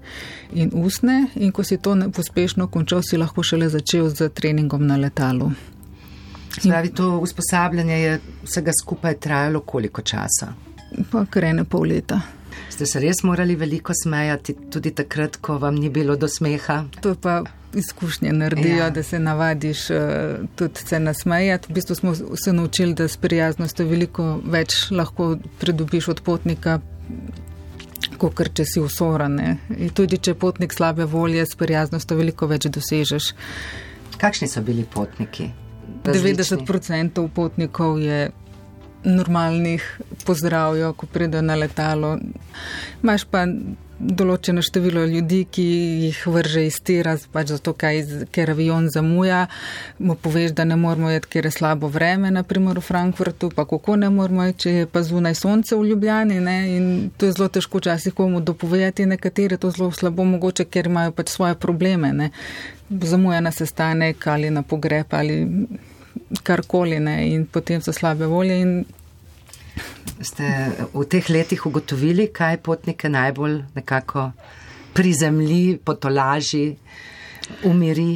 in 0.53 0.71
ustne 0.73 1.27
in 1.35 1.51
ko 1.51 1.63
si 1.63 1.77
to 1.77 1.95
uspešno 2.17 2.67
končal, 2.67 3.03
si 3.03 3.17
lahko 3.17 3.43
šele 3.43 3.69
začel 3.69 4.09
z 4.09 4.29
treningom 4.29 4.87
na 4.87 4.97
letalu. 4.97 5.51
Spravi, 6.59 6.89
to 6.95 7.19
usposabljanje 7.19 7.99
je 7.99 8.19
vsega 8.43 8.71
skupaj 8.81 9.19
trajalo 9.19 9.61
koliko 9.61 10.01
časa? 10.01 10.53
Pa 11.11 11.25
kar 11.29 11.43
ene 11.43 11.63
pol 11.63 11.87
leta. 11.87 12.21
Ste 12.69 12.85
se 12.85 12.99
res 12.99 13.23
morali 13.23 13.55
veliko 13.55 13.93
smejati, 14.03 14.55
tudi 14.71 14.91
takrat, 14.95 15.37
ko 15.41 15.57
vam 15.57 15.75
ni 15.75 15.89
bilo 15.89 16.15
do 16.15 16.27
smeha? 16.27 16.83
To 17.01 17.15
pa 17.15 17.41
izkušnje 17.73 18.33
naredijo, 18.33 18.77
ja. 18.77 18.89
da 18.89 19.03
se 19.03 19.19
navadiš 19.19 19.89
uh, 19.89 19.97
tudi 20.55 20.79
se 20.85 20.99
nasmejati. 20.99 21.67
V 21.69 21.73
bistvu 21.73 21.95
smo 21.95 22.15
se 22.15 22.53
naučili, 22.53 22.93
da 22.93 23.07
s 23.07 23.17
prijaznostjo 23.17 23.85
veliko 23.85 24.39
več 24.45 24.91
lahko 24.91 25.37
pridobiš 25.59 26.07
od 26.07 26.21
potnika. 26.21 26.79
Kot 28.19 28.41
če 28.53 28.65
si 28.65 28.81
usoran. 28.83 29.37
Tudi 29.95 30.17
če 30.17 30.31
je 30.33 30.39
potnik 30.39 30.73
slabe 30.75 31.05
volje, 31.05 31.45
s 31.45 31.55
prijaznostjo 31.55 32.17
veliko 32.19 32.47
več 32.51 32.67
dosežeš. 32.67 33.31
Kakšni 34.19 34.47
so 34.51 34.61
bili 34.61 34.83
potniki? 34.83 35.47
Različni. 36.03 36.43
90% 36.65 37.27
potnikov 37.35 37.99
je 38.01 38.31
normalnih 39.03 39.83
pozdravijo, 40.25 40.93
ko 40.93 41.05
pridejo 41.05 41.41
na 41.41 41.55
letalo. 41.55 42.17
Imáš 43.03 43.25
pa 43.31 43.45
določeno 43.99 44.61
število 44.63 45.03
ljudi, 45.11 45.41
ki 45.51 45.65
jih 46.05 46.19
vrže 46.31 46.63
iz 46.69 46.77
tira, 46.85 47.17
pač 47.33 47.51
zato, 47.51 47.73
kaj, 47.75 47.99
ker 48.31 48.53
avion 48.53 48.87
zamuja, 48.91 49.41
mu 49.99 50.15
poveš, 50.15 50.53
da 50.55 50.63
ne 50.67 50.77
moramo 50.79 51.11
jeti, 51.11 51.31
ker 51.35 51.49
je 51.49 51.53
slabo 51.57 51.89
vreme, 51.91 52.31
naprimer 52.31 52.79
v 52.79 52.85
Frankfurtu, 52.85 53.51
pa 53.55 53.67
kako 53.67 53.99
ne 53.99 54.09
moramo 54.13 54.47
jeti, 54.47 54.59
če 54.63 54.75
je 54.77 54.89
pa 54.93 55.03
zunaj 55.03 55.35
sonce 55.41 55.75
v 55.75 55.91
Ljubljani. 55.91 56.39
Ne? 56.43 56.57
In 56.77 56.89
to 57.17 57.27
je 57.27 57.35
zelo 57.35 57.49
težko 57.51 57.83
včasih 57.83 58.15
komu 58.15 58.39
dopovedati, 58.39 59.07
nekateri 59.09 59.59
to 59.59 59.71
zelo 59.75 59.91
slabo 59.91 60.23
mogoče, 60.31 60.67
ker 60.71 60.87
imajo 60.87 61.15
pač 61.19 61.35
svoje 61.35 61.59
probleme. 61.59 62.13
Ne? 62.15 62.31
Zamuja 62.89 63.43
na 63.43 63.51
sestanek 63.51 64.27
ali 64.27 64.49
na 64.49 64.63
pogreb 64.63 65.11
ali 65.13 65.43
karkoli 66.43 66.99
ne 66.99 67.17
in 67.29 67.45
potem 67.45 67.81
so 67.81 67.93
slabe 67.93 68.29
volje. 68.29 68.61
In... 68.61 68.85
Ste 70.21 70.45
v 70.93 71.05
teh 71.07 71.29
letih 71.29 71.65
ugotovili, 71.65 72.27
kaj 72.33 72.57
potnike 72.63 73.09
najbolj 73.09 73.61
nekako 73.75 74.31
prizemlji, 74.93 75.79
potolaži, 75.85 76.75
umiri? 77.63 78.11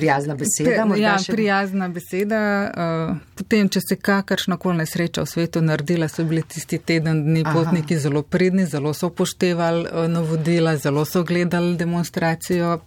Prijazna 0.00 0.34
beseda. 0.34 0.84
Ja, 0.96 1.16
še... 1.20 1.32
prijazna 1.34 1.88
beseda. 1.92 2.38
Uh, 2.70 3.16
potem, 3.36 3.68
če 3.68 3.82
se 3.84 3.96
kakršna 4.00 4.56
koli 4.60 4.80
nesreča 4.80 5.26
v 5.26 5.28
svetu 5.28 5.60
naredila, 5.64 6.08
so 6.08 6.24
bili 6.24 6.44
tisti 6.46 6.78
teden 6.78 7.24
dni 7.26 7.42
Aha. 7.44 7.52
potniki 7.56 7.98
zelo 8.00 8.22
pridni, 8.22 8.64
zelo 8.70 8.94
so 8.96 9.10
upoštevali 9.10 9.90
uh, 9.90 10.06
navodila, 10.08 10.76
zelo 10.80 11.04
so 11.04 11.24
gledali 11.26 11.76
demonstracijo. 11.80 12.78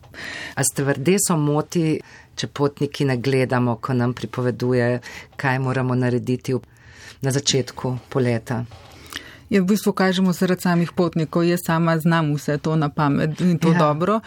A 0.55 0.65
ste 0.65 0.87
vrde 0.87 1.19
so 1.21 1.37
moti? 1.37 1.99
Če 2.35 2.47
potniki 2.47 3.05
ne 3.05 3.17
gledamo, 3.17 3.75
ko 3.81 3.93
nam 3.93 4.13
pripoveduje, 4.13 4.99
kaj 5.37 5.59
moramo 5.59 5.95
narediti 5.95 6.55
na 7.21 7.31
začetku 7.31 7.97
poleta. 8.09 8.63
Je 9.53 9.61
v 9.61 9.65
bistvu 9.69 9.93
kažemo 9.93 10.33
zaradi 10.33 10.65
samih 10.65 10.91
potnikov. 10.91 11.43
Jaz 11.45 11.61
sama 11.65 11.93
znam 11.99 12.33
vse 12.33 12.57
to 12.57 12.75
na 12.75 12.89
pamet 12.89 13.41
in 13.41 13.59
to 13.61 13.69
ja. 13.71 13.79
dobro. 13.79 14.19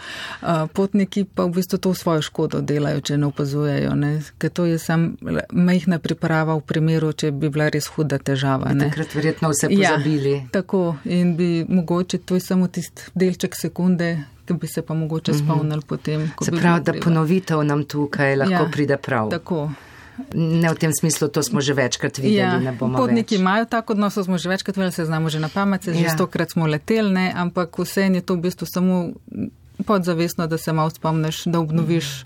Potniki 0.73 1.25
pa 1.27 1.43
v 1.43 1.59
bistvu 1.59 1.77
to 1.77 1.91
v 1.91 1.99
svojo 1.99 2.21
škodo 2.21 2.61
delajo, 2.61 3.01
če 3.03 3.17
ne 3.19 3.27
opazujejo. 3.27 3.91
Ne? 3.95 4.11
Ker 4.39 4.49
to 4.49 4.65
je 4.65 4.79
sam 4.79 5.17
majhna 5.51 5.99
priprava 5.99 6.55
v 6.55 6.63
primeru, 6.63 7.11
če 7.11 7.33
bi 7.35 7.51
bila 7.51 7.67
res 7.73 7.89
huda 7.91 8.21
težava. 8.23 8.71
Takrat 8.71 9.15
verjetno 9.19 9.51
vse 9.51 9.67
pozabili. 9.73 10.33
Ja, 10.37 10.47
tako 10.55 10.95
in 11.03 11.35
bi 11.35 11.65
mogoče 11.67 12.23
to 12.23 12.39
je 12.39 12.45
samo 12.47 12.71
tisti 12.71 13.11
delček 13.11 13.55
sekunde, 13.59 14.13
ki 14.47 14.55
bi 14.55 14.67
se 14.71 14.81
pa 14.81 14.95
mogoče 14.95 15.35
mhm. 15.35 15.43
spomnili 15.43 15.83
potem. 15.87 16.31
Se 16.43 16.55
pravi, 16.55 16.83
da 16.87 16.95
ponovitev 17.03 17.67
nam 17.67 17.83
tukaj 17.83 18.39
lahko 18.45 18.63
ja, 18.63 18.71
pride 18.71 18.97
prav. 18.97 19.29
Tako. 19.35 19.67
Ne 20.33 20.69
v 20.73 20.77
tem 20.79 20.91
smislu, 20.93 21.27
to 21.27 21.43
smo 21.43 21.61
že 21.61 21.73
večkrat 21.77 22.17
videli. 22.17 22.65
Ja, 22.65 22.73
potniki 22.73 23.37
več. 23.37 23.41
imajo 23.41 23.65
tako 23.69 23.93
odnos, 23.93 24.17
smo 24.17 24.37
že 24.37 24.49
večkrat 24.49 24.77
videli, 24.77 24.91
se 24.91 25.05
znamo 25.05 25.29
že 25.29 25.39
na 25.39 25.49
pamet, 25.49 25.83
se 25.83 25.93
ja. 25.93 26.09
že 26.09 26.17
stokrat 26.17 26.51
smo 26.51 26.67
leteli, 26.67 27.13
ne, 27.13 27.27
ampak 27.35 27.77
vse 27.77 28.09
je 28.09 28.21
to 28.21 28.35
v 28.35 28.49
bistvu 28.49 28.65
samo 28.65 29.13
podzavestno, 29.85 30.47
da 30.47 30.57
se 30.57 30.73
malo 30.73 30.89
spomniš, 30.89 31.45
da 31.45 31.59
obnoviš 31.59 32.25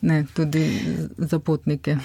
ne, 0.00 0.26
tudi 0.34 0.82
za 1.18 1.38
potnike. 1.38 1.96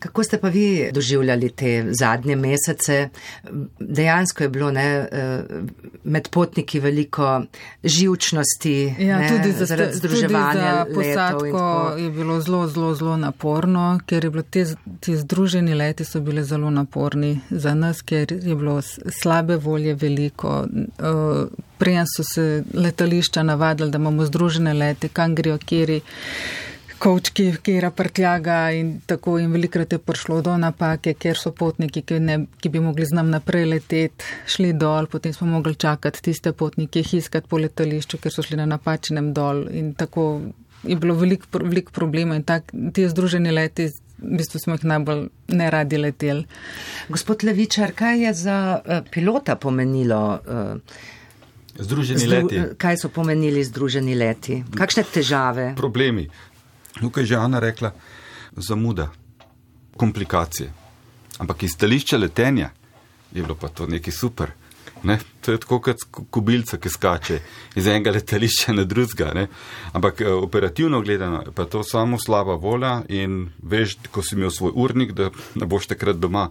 Kako 0.00 0.24
ste 0.24 0.38
pa 0.38 0.48
vi 0.48 0.90
doživljali 0.92 1.50
te 1.50 1.86
zadnje 1.90 2.36
mesece? 2.36 3.08
Dejansko 3.78 4.42
je 4.42 4.48
bilo 4.48 4.70
ne, 4.70 5.08
eh, 5.12 5.42
med 6.04 6.28
potniki 6.28 6.80
veliko 6.80 7.42
živčnosti, 7.84 8.94
ja, 8.98 9.18
ne, 9.18 9.28
tudi 9.28 9.52
za, 9.52 9.64
zaradi 9.64 9.96
združevanja. 9.96 10.84
Tudi 10.84 10.94
za 10.94 11.14
posadko 11.14 11.94
je 11.98 12.10
bilo 12.10 12.40
zelo, 12.40 12.66
zelo, 12.68 12.94
zelo 12.94 13.16
naporno, 13.16 14.00
ker 14.06 14.24
je 14.24 14.30
bilo 14.30 14.42
te, 14.42 14.64
te 15.00 15.16
združeni 15.16 15.74
leti 15.74 16.04
so 16.04 16.20
bili 16.20 16.44
zelo 16.44 16.70
naporni 16.70 17.40
za 17.50 17.74
nas, 17.74 18.02
ker 18.02 18.32
je 18.32 18.54
bilo 18.54 18.80
slabe 19.22 19.56
volje 19.56 19.94
veliko. 19.94 20.64
Uh, 20.98 21.48
Prej 21.80 22.02
so 22.16 22.22
se 22.22 22.64
letališča 22.74 23.42
navadili, 23.42 23.90
da 23.90 23.98
imamo 23.98 24.24
združene 24.26 24.74
lete, 24.74 25.08
kam 25.08 25.34
grejo, 25.34 25.58
kjeri 25.58 26.00
kovčki, 27.00 27.46
kera 27.64 27.90
prtljaga 27.90 28.58
in 28.76 28.92
tako 29.08 29.38
in 29.40 29.52
velikrat 29.52 29.92
je 29.92 29.98
prišlo 29.98 30.40
do 30.44 30.56
napake, 30.60 31.14
ker 31.16 31.38
so 31.38 31.52
potniki, 31.56 32.02
ki, 32.06 32.18
ne, 32.20 32.36
ki 32.60 32.72
bi 32.72 32.82
mogli 32.84 33.06
z 33.08 33.16
nam 33.16 33.30
naprej 33.32 33.66
leteti, 33.70 34.28
šli 34.50 34.74
dol, 34.76 35.08
potem 35.10 35.32
smo 35.32 35.48
mogli 35.48 35.74
čakati 35.74 36.22
tiste 36.28 36.52
potnike, 36.52 37.00
iskati 37.00 37.48
po 37.48 37.60
letališču, 37.62 38.20
ker 38.20 38.34
so 38.34 38.44
šli 38.44 38.60
na 38.60 38.68
napačnem 38.68 39.32
dol 39.36 39.64
in 39.72 39.94
tako 39.96 40.26
je 40.84 40.96
bilo 40.96 41.14
veliko 41.14 41.60
velik 41.60 41.90
problemov 41.92 42.40
in 42.40 42.44
tak, 42.48 42.72
ti 42.94 43.08
združeni 43.08 43.52
leti, 43.52 43.90
v 44.20 44.36
bistvu 44.40 44.60
smo 44.60 44.76
jih 44.76 44.84
najbolj 44.92 45.24
ne 45.56 45.70
radi 45.72 46.00
leteli. 46.00 46.44
Gospod 47.08 47.44
Levičar, 47.44 47.92
kaj 47.96 48.24
je 48.26 48.34
za 48.34 48.58
uh, 48.76 49.00
pilota 49.12 49.56
pomenilo? 49.56 50.20
Uh, 50.44 51.08
Združeni 51.80 52.20
Zdru, 52.20 52.30
leti. 52.36 52.62
Kaj 52.76 52.96
so 53.00 53.08
pomenili 53.08 53.62
združeni 53.64 54.14
leti? 54.18 54.58
Kakšne 54.76 55.04
težave? 55.08 55.70
Problemi. 55.78 56.26
Tukaj 56.98 57.22
je 57.22 57.26
že 57.26 57.36
Ana 57.36 57.58
rekla, 57.58 57.92
zamuda, 58.56 59.10
komplikacije. 59.96 60.72
Ampak 61.38 61.62
iz 61.62 61.70
stališča 61.74 62.16
letenja 62.16 62.70
je 63.32 63.42
bilo 63.42 63.54
pa 63.54 63.68
to 63.68 63.86
nekaj 63.86 64.12
super. 64.12 64.50
Ne? 65.02 65.18
To 65.40 65.52
je 65.52 65.58
tako 65.58 65.78
kot 65.80 66.02
kubilca, 66.30 66.76
ki 66.76 66.90
skače 66.92 67.38
iz 67.76 67.86
enega 67.86 68.12
letališča 68.12 68.72
na 68.72 68.84
drugega. 68.84 69.46
Ampak 69.92 70.20
eh, 70.20 70.28
operativno 70.28 71.00
gledano 71.00 71.42
je 71.46 71.52
pa 71.56 71.64
to 71.64 71.82
samo 71.84 72.18
slaba 72.20 72.54
volja 72.54 73.02
in 73.08 73.48
veš, 73.62 73.96
ko 74.10 74.22
si 74.22 74.34
imel 74.36 74.50
svoj 74.50 74.72
urnik, 74.74 75.12
da 75.12 75.30
ne 75.54 75.66
boš 75.66 75.86
takrat 75.94 76.16
doma, 76.16 76.50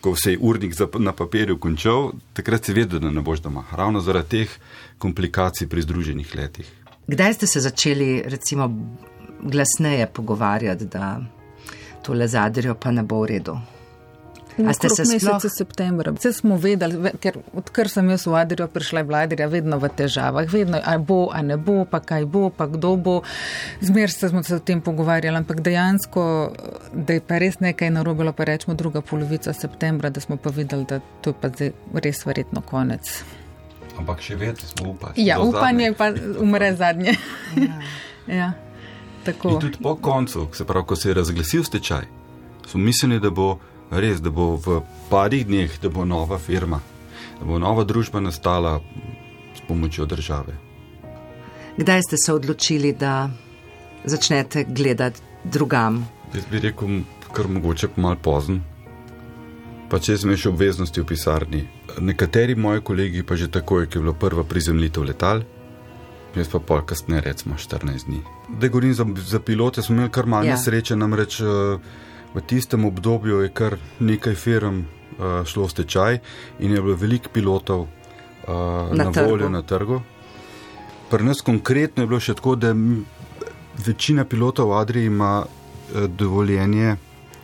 ko 0.00 0.16
se 0.16 0.32
je 0.34 0.38
urnik 0.40 0.74
na 0.98 1.12
papirju 1.12 1.58
končal, 1.58 2.12
takrat 2.32 2.64
si 2.64 2.72
vedel, 2.72 3.00
da 3.00 3.10
ne 3.10 3.20
boš 3.20 3.40
doma. 3.40 3.64
Ravno 3.72 4.00
zaradi 4.00 4.28
teh 4.28 4.58
komplikacij 4.98 5.68
pri 5.68 5.82
združenih 5.82 6.36
letih. 6.36 6.68
Kdaj 7.06 7.34
ste 7.34 7.46
se 7.46 7.60
začeli, 7.60 8.22
recimo, 8.26 8.66
glasneje 9.42 10.06
pogovarjati, 10.06 10.84
da 10.86 11.20
tole 12.02 12.28
zadrijo 12.28 12.74
pa 12.74 12.90
ne 12.90 13.02
bo 13.02 13.20
v 13.20 13.26
redu. 13.26 13.58
A 14.58 14.72
ste 14.72 14.88
se 14.88 15.02
meseca 15.04 15.36
sploh- 15.36 15.52
septembra. 15.52 16.12
Vse 16.12 16.32
smo 16.32 16.56
vedeli, 16.56 16.96
ve- 16.96 17.12
ker 17.12 17.36
odkar 17.52 17.88
sem 17.88 18.08
jaz 18.08 18.24
v 18.26 18.34
Adrijo 18.34 18.68
prišla, 18.68 18.98
je 18.98 19.04
bila 19.04 19.18
Adrija 19.18 19.48
vedno 19.48 19.76
v 19.78 19.88
težavah, 19.90 20.48
vedno, 20.48 20.80
a 20.82 20.96
bo, 20.98 21.28
a 21.28 21.42
ne 21.42 21.56
bo, 21.56 21.84
pa 21.84 22.00
kaj 22.00 22.24
bo, 22.24 22.48
pa 22.48 22.64
kdo 22.66 22.96
bo. 22.96 23.20
Zmer 23.82 24.10
se 24.10 24.28
smo 24.28 24.42
se 24.42 24.54
o 24.54 24.58
tem 24.58 24.80
pogovarjali, 24.80 25.36
ampak 25.36 25.60
dejansko, 25.60 26.52
da 26.94 27.12
je 27.12 27.20
pa 27.20 27.38
res 27.38 27.60
nekaj 27.60 27.90
narobilo, 27.90 28.32
pa 28.32 28.44
rečemo 28.44 28.74
druga 28.74 29.00
polovica 29.00 29.52
septembra, 29.52 30.08
da 30.10 30.20
smo 30.20 30.36
pa 30.36 30.48
videli, 30.50 30.84
da 30.84 31.00
to 31.20 31.30
je 31.30 31.34
pa 31.34 31.48
zdaj 31.48 31.72
res 31.94 32.24
verjetno 32.24 32.60
konec. 32.62 33.24
Ampak 33.98 34.20
še 34.20 34.36
vedno 34.36 34.64
smo 34.66 34.90
upali. 34.90 35.12
Ja, 35.18 35.36
upanje 35.40 35.92
pa 35.92 36.08
umre 36.40 36.72
zadnje. 36.74 37.12
ja, 38.26 38.52
In 38.56 38.65
tako. 39.26 39.56
tudi 39.60 39.78
po 39.82 39.96
koncu, 39.96 40.48
se 40.52 40.64
pravi, 40.64 40.86
ko 40.86 40.96
se 40.96 41.10
je 41.10 41.14
razglasil 41.14 41.64
stečaj, 41.64 42.06
smo 42.66 42.80
mislili, 42.80 43.20
da 43.20 43.30
bo 43.30 43.58
res, 43.90 44.20
da 44.20 44.30
bo 44.30 44.56
v 44.56 44.80
parih 45.10 45.46
dneh, 45.46 45.78
da 45.82 45.88
bo 45.88 46.04
nova 46.04 46.38
firma, 46.38 46.80
da 47.40 47.46
bo 47.46 47.58
nova 47.58 47.84
družba 47.84 48.20
nastala 48.20 48.80
s 49.54 49.62
pomočjo 49.68 50.06
države. 50.06 50.56
Kdaj 51.76 52.02
ste 52.02 52.16
se 52.16 52.32
odločili, 52.32 52.92
da 52.92 53.30
začnete 54.04 54.64
gledati 54.68 55.20
drugam? 55.44 56.06
Jaz 56.34 56.44
bi 56.50 56.60
rekel, 56.60 57.02
kar 57.32 57.48
mogoče 57.48 57.88
pa 57.88 58.00
malo 58.00 58.16
pozen. 58.22 58.62
Pa 59.90 60.00
če 60.02 60.16
sem 60.18 60.32
še 60.34 60.48
obveznosti 60.50 61.00
v 61.00 61.06
pisarni. 61.06 61.60
Nekateri 62.00 62.56
moji 62.58 62.82
kolegi 62.82 63.22
pa 63.22 63.36
že 63.36 63.50
takoj, 63.52 63.86
ko 63.86 63.98
je 63.98 64.02
bila 64.02 64.14
prva 64.14 64.44
prizemljitev 64.44 65.04
letal, 65.06 65.44
jaz 66.36 66.48
pa 66.48 66.58
pol 66.60 66.80
kasneje, 66.82 67.20
recimo 67.22 67.54
14 67.56 68.06
dni. 68.06 68.20
Da 68.50 68.68
govorim 68.68 68.94
za, 68.94 69.06
za 69.16 69.40
pilote, 69.40 69.82
smo 69.82 69.94
imeli 69.94 70.10
kar 70.10 70.26
malo 70.26 70.44
Ja. 70.44 70.52
nesreče, 70.52 70.96
namreč 70.96 71.40
eh, 71.40 71.44
v 72.34 72.40
tistem 72.42 72.84
obdobju 72.84 73.40
je 73.40 73.48
kar 73.48 73.76
nekaj 74.00 74.34
firm 74.34 74.78
uh, 74.78 75.44
šlo 75.44 75.64
v 75.64 75.70
stečaj 75.70 76.18
in 76.58 76.72
je 76.72 76.82
bilo 76.82 76.94
veliko 76.94 77.28
pilotov 77.28 77.80
uh, 77.80 77.88
Na 78.92 78.94
na, 78.94 79.04
na 79.04 79.12
trgu. 79.12 79.30
voljo 79.30 79.48
na 79.48 79.62
trgu. 79.62 80.00
Pri 81.10 81.24
nas 81.24 81.40
konkretno 81.40 82.02
je 82.02 82.06
bilo 82.06 82.20
še 82.20 82.34
tako, 82.34 82.56
da 82.56 82.74
večina 83.78 84.24
pilotov 84.24 84.68
v 84.68 84.74
Adriji 84.74 85.06
ima 85.06 85.44
eh, 85.44 86.06
dovoljenje 86.08 86.96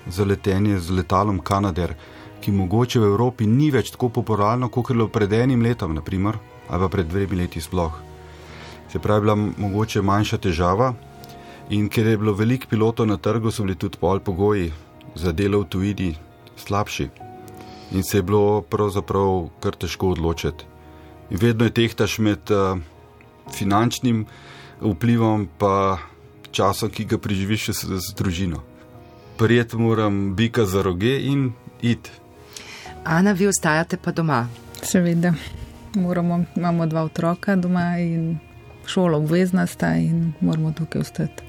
za 0.07 0.25
letenje 0.25 0.79
z 0.79 0.91
letalom 0.91 1.41
Canadair, 1.41 1.95
ki 2.41 2.51
mogoče 2.53 3.01
v 3.01 3.05
Evropi 3.05 3.47
ni 3.47 3.71
več 3.71 3.91
tako 3.91 4.09
popularno, 4.11 4.69
kot 4.69 4.91
je 4.91 4.95
bilo 4.95 5.09
pred 5.09 5.33
enim 5.33 5.63
letom, 5.63 5.95
naprimer, 5.95 6.37
ali 6.69 6.81
pa 6.81 6.89
pred 6.89 7.07
dvemi 7.07 7.37
leti 7.37 7.61
sploh. 7.61 8.12
Se 8.93 8.99
pravi, 8.99 9.21
bila 9.21 9.35
mogoče 9.37 10.03
manjša 10.03 10.39
težava. 10.39 10.93
In 11.71 11.89
ker 11.89 12.07
je 12.07 12.19
bilo 12.19 12.35
veliko 12.37 12.69
pilotov 12.69 13.07
na 13.09 13.17
trgu, 13.17 13.51
so 13.51 13.65
bili 13.65 13.77
tudi 13.77 13.97
pol 13.97 14.21
pogoji 14.21 14.73
za 15.15 15.33
delo 15.33 15.63
v 15.63 15.69
tujini 15.69 16.09
slabši. 16.57 17.09
In 17.93 18.03
se 18.03 18.19
je 18.19 18.23
bilo 18.23 18.61
pravzaprav 18.61 19.49
kar 19.61 19.77
težko 19.81 20.13
odločiti. 20.13 20.65
In 21.31 21.41
vedno 21.41 21.65
je 21.65 21.73
tehtaš 21.73 22.19
med 22.19 22.53
uh, 22.53 22.77
finančnim 23.57 24.27
vplivom 24.81 25.49
in 25.49 25.97
časom, 26.53 26.91
ki 26.91 27.05
ga 27.05 27.19
preživiš 27.19 27.69
s, 27.69 27.85
z 27.89 28.15
družino. 28.15 28.61
Prijeti 29.39 29.77
moram 29.77 30.35
bika 30.37 30.67
za 30.67 30.83
roge 30.83 31.17
in 31.17 31.53
id. 31.81 32.11
Ana, 33.05 33.33
vi 33.33 33.49
ostajate 33.49 33.97
pa 33.97 34.13
doma. 34.13 34.49
Seveda, 34.83 35.33
moramo, 35.95 36.45
imamo 36.57 36.87
dva 36.87 37.03
otroka 37.03 37.57
doma 37.57 37.97
in 37.99 38.52
šola 38.87 39.19
obvezna 39.19 39.67
sta 39.67 39.95
in 39.97 40.33
moramo 40.41 40.73
tukaj 40.73 41.01
ostati. 41.01 41.43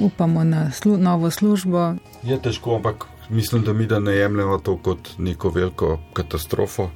Upamo 0.00 0.44
na 0.44 0.70
slu, 0.70 0.96
novo 0.96 1.30
službo. 1.30 1.94
Je 2.22 2.42
težko, 2.42 2.76
ampak 2.76 3.04
mislim, 3.30 3.64
da 3.64 3.72
mi 3.72 3.86
da 3.86 4.00
ne 4.00 4.12
jemljemo 4.12 4.58
to 4.58 4.76
kot 4.76 5.08
neko 5.18 5.50
veliko 5.50 5.98
katastrofo. 6.12 6.90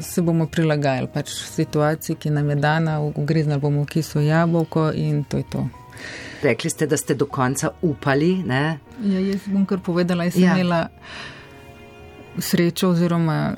Se 0.00 0.22
bomo 0.22 0.46
prilagajali 0.46 1.08
pač 1.14 1.30
situaciji, 1.30 2.16
ki 2.16 2.30
nam 2.30 2.50
je 2.50 2.56
dana, 2.56 3.00
ugriznili 3.00 3.60
bomo 3.60 3.84
kiso 3.84 4.20
jabolko 4.20 4.90
in 4.94 5.24
to 5.24 5.36
je 5.36 5.44
to. 5.50 5.68
Rekli 6.42 6.70
ste, 6.70 6.86
da 6.86 6.96
ste 6.96 7.14
do 7.14 7.26
konca 7.26 7.70
upali, 7.82 8.42
ne? 8.46 8.78
Ja, 9.04 9.20
jaz 9.20 9.46
bom 9.46 9.66
kar 9.66 9.78
povedala, 9.78 10.24
jaz 10.24 10.34
sem 10.34 10.42
ja. 10.42 10.54
imela 10.54 10.88
srečo, 12.38 12.88
oziroma 12.88 13.54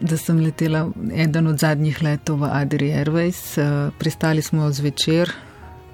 da 0.00 0.16
sem 0.16 0.40
letela 0.40 0.90
eden 1.14 1.46
od 1.46 1.58
zadnjih 1.58 2.02
letov 2.02 2.40
v 2.40 2.50
Adri 2.52 2.90
Airways. 2.92 3.58
Eh, 3.58 3.90
Pristali 3.98 4.42
smo 4.42 4.70
zvečer. 4.70 5.30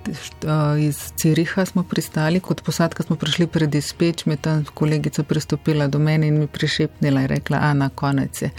eh, 0.08 0.80
Iz 0.80 1.12
Ciriha 1.16 1.64
smo 1.64 1.82
pristali, 1.82 2.40
kot 2.40 2.62
posadka 2.62 3.02
smo 3.02 3.16
prišli 3.16 3.46
pred 3.46 3.74
izpeč, 3.74 4.26
mi 4.26 4.36
tam 4.36 4.64
kolegica 4.74 5.22
pristopila 5.22 5.86
do 5.86 5.98
mene 5.98 6.28
in 6.28 6.38
mi 6.38 6.46
prišepnila 6.46 7.20
in 7.20 7.26
rekla, 7.28 7.58
a 7.58 7.72
na 7.72 7.88
konec 7.88 8.42
je. 8.42 8.50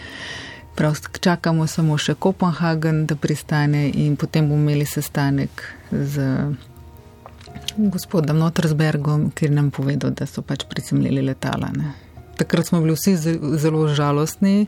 Prav, 0.76 0.96
čakamo 1.20 1.68
samo 1.68 1.98
še 1.98 2.14
Kopenhagen, 2.16 3.06
da 3.06 3.16
pristane 3.16 3.90
in 3.90 4.16
potem 4.16 4.50
bomo 4.50 4.62
imeli 4.62 4.86
sestanek 4.86 5.64
z 5.92 6.22
gospodom 7.78 8.38
Notersbergom, 8.38 9.32
ki 9.32 9.50
nam 9.50 9.72
povedal, 9.72 10.12
da 10.12 10.26
so 10.26 10.42
pač 10.42 10.64
prizemljali 10.70 11.22
letala. 11.22 11.72
Ne. 11.76 12.09
Takrat 12.40 12.66
smo 12.66 12.80
bili 12.80 12.94
vsi 12.94 13.18
ze- 13.18 13.36
zelo 13.54 13.88
žalostni, 13.90 14.68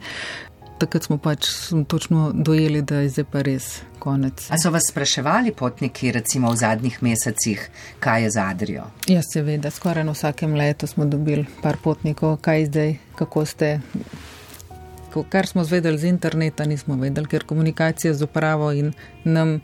takrat 0.78 1.04
smo 1.04 1.18
pač 1.18 1.48
točno 1.88 2.32
dojeli, 2.36 2.82
da 2.82 2.96
je 2.98 3.10
zdaj 3.10 3.26
pa 3.26 3.42
res 3.42 3.68
konec. 3.98 4.48
A 4.50 4.58
so 4.58 4.72
vas 4.72 4.84
spraševali 4.90 5.54
potniki, 5.54 6.12
recimo 6.12 6.52
v 6.52 6.58
zadnjih 6.58 6.98
mesecih, 7.02 7.64
kaj 8.00 8.24
je 8.24 8.32
z 8.32 8.38
Adrijo? 8.42 8.84
Ja, 9.08 9.22
seveda, 9.24 9.72
skoraj 9.72 10.04
na 10.04 10.12
vsakem 10.12 10.54
letu 10.54 10.88
smo 10.88 11.06
dobili 11.06 11.46
par 11.62 11.78
potnikov, 11.78 12.38
kaj 12.38 12.66
zdaj, 12.66 12.92
kako 13.16 13.46
ste. 13.46 13.80
Kar 15.30 15.48
smo 15.48 15.64
zvedeli 15.64 15.98
z 15.98 16.08
interneta, 16.08 16.66
nismo 16.66 16.96
vedeli, 16.96 17.28
ker 17.28 17.44
komunikacije 17.44 18.14
z 18.14 18.24
upravo 18.24 18.72
in 18.72 18.94
nam 19.24 19.60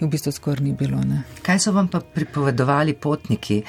v 0.00 0.08
bistvu 0.08 0.32
skoraj 0.32 0.64
ni 0.64 0.72
bilo. 0.72 1.00
Ne. 1.00 1.22
Kaj 1.42 1.58
so 1.58 1.72
vam 1.72 1.88
pa 1.88 2.00
pripovedovali 2.00 2.94
potniki? 2.94 3.62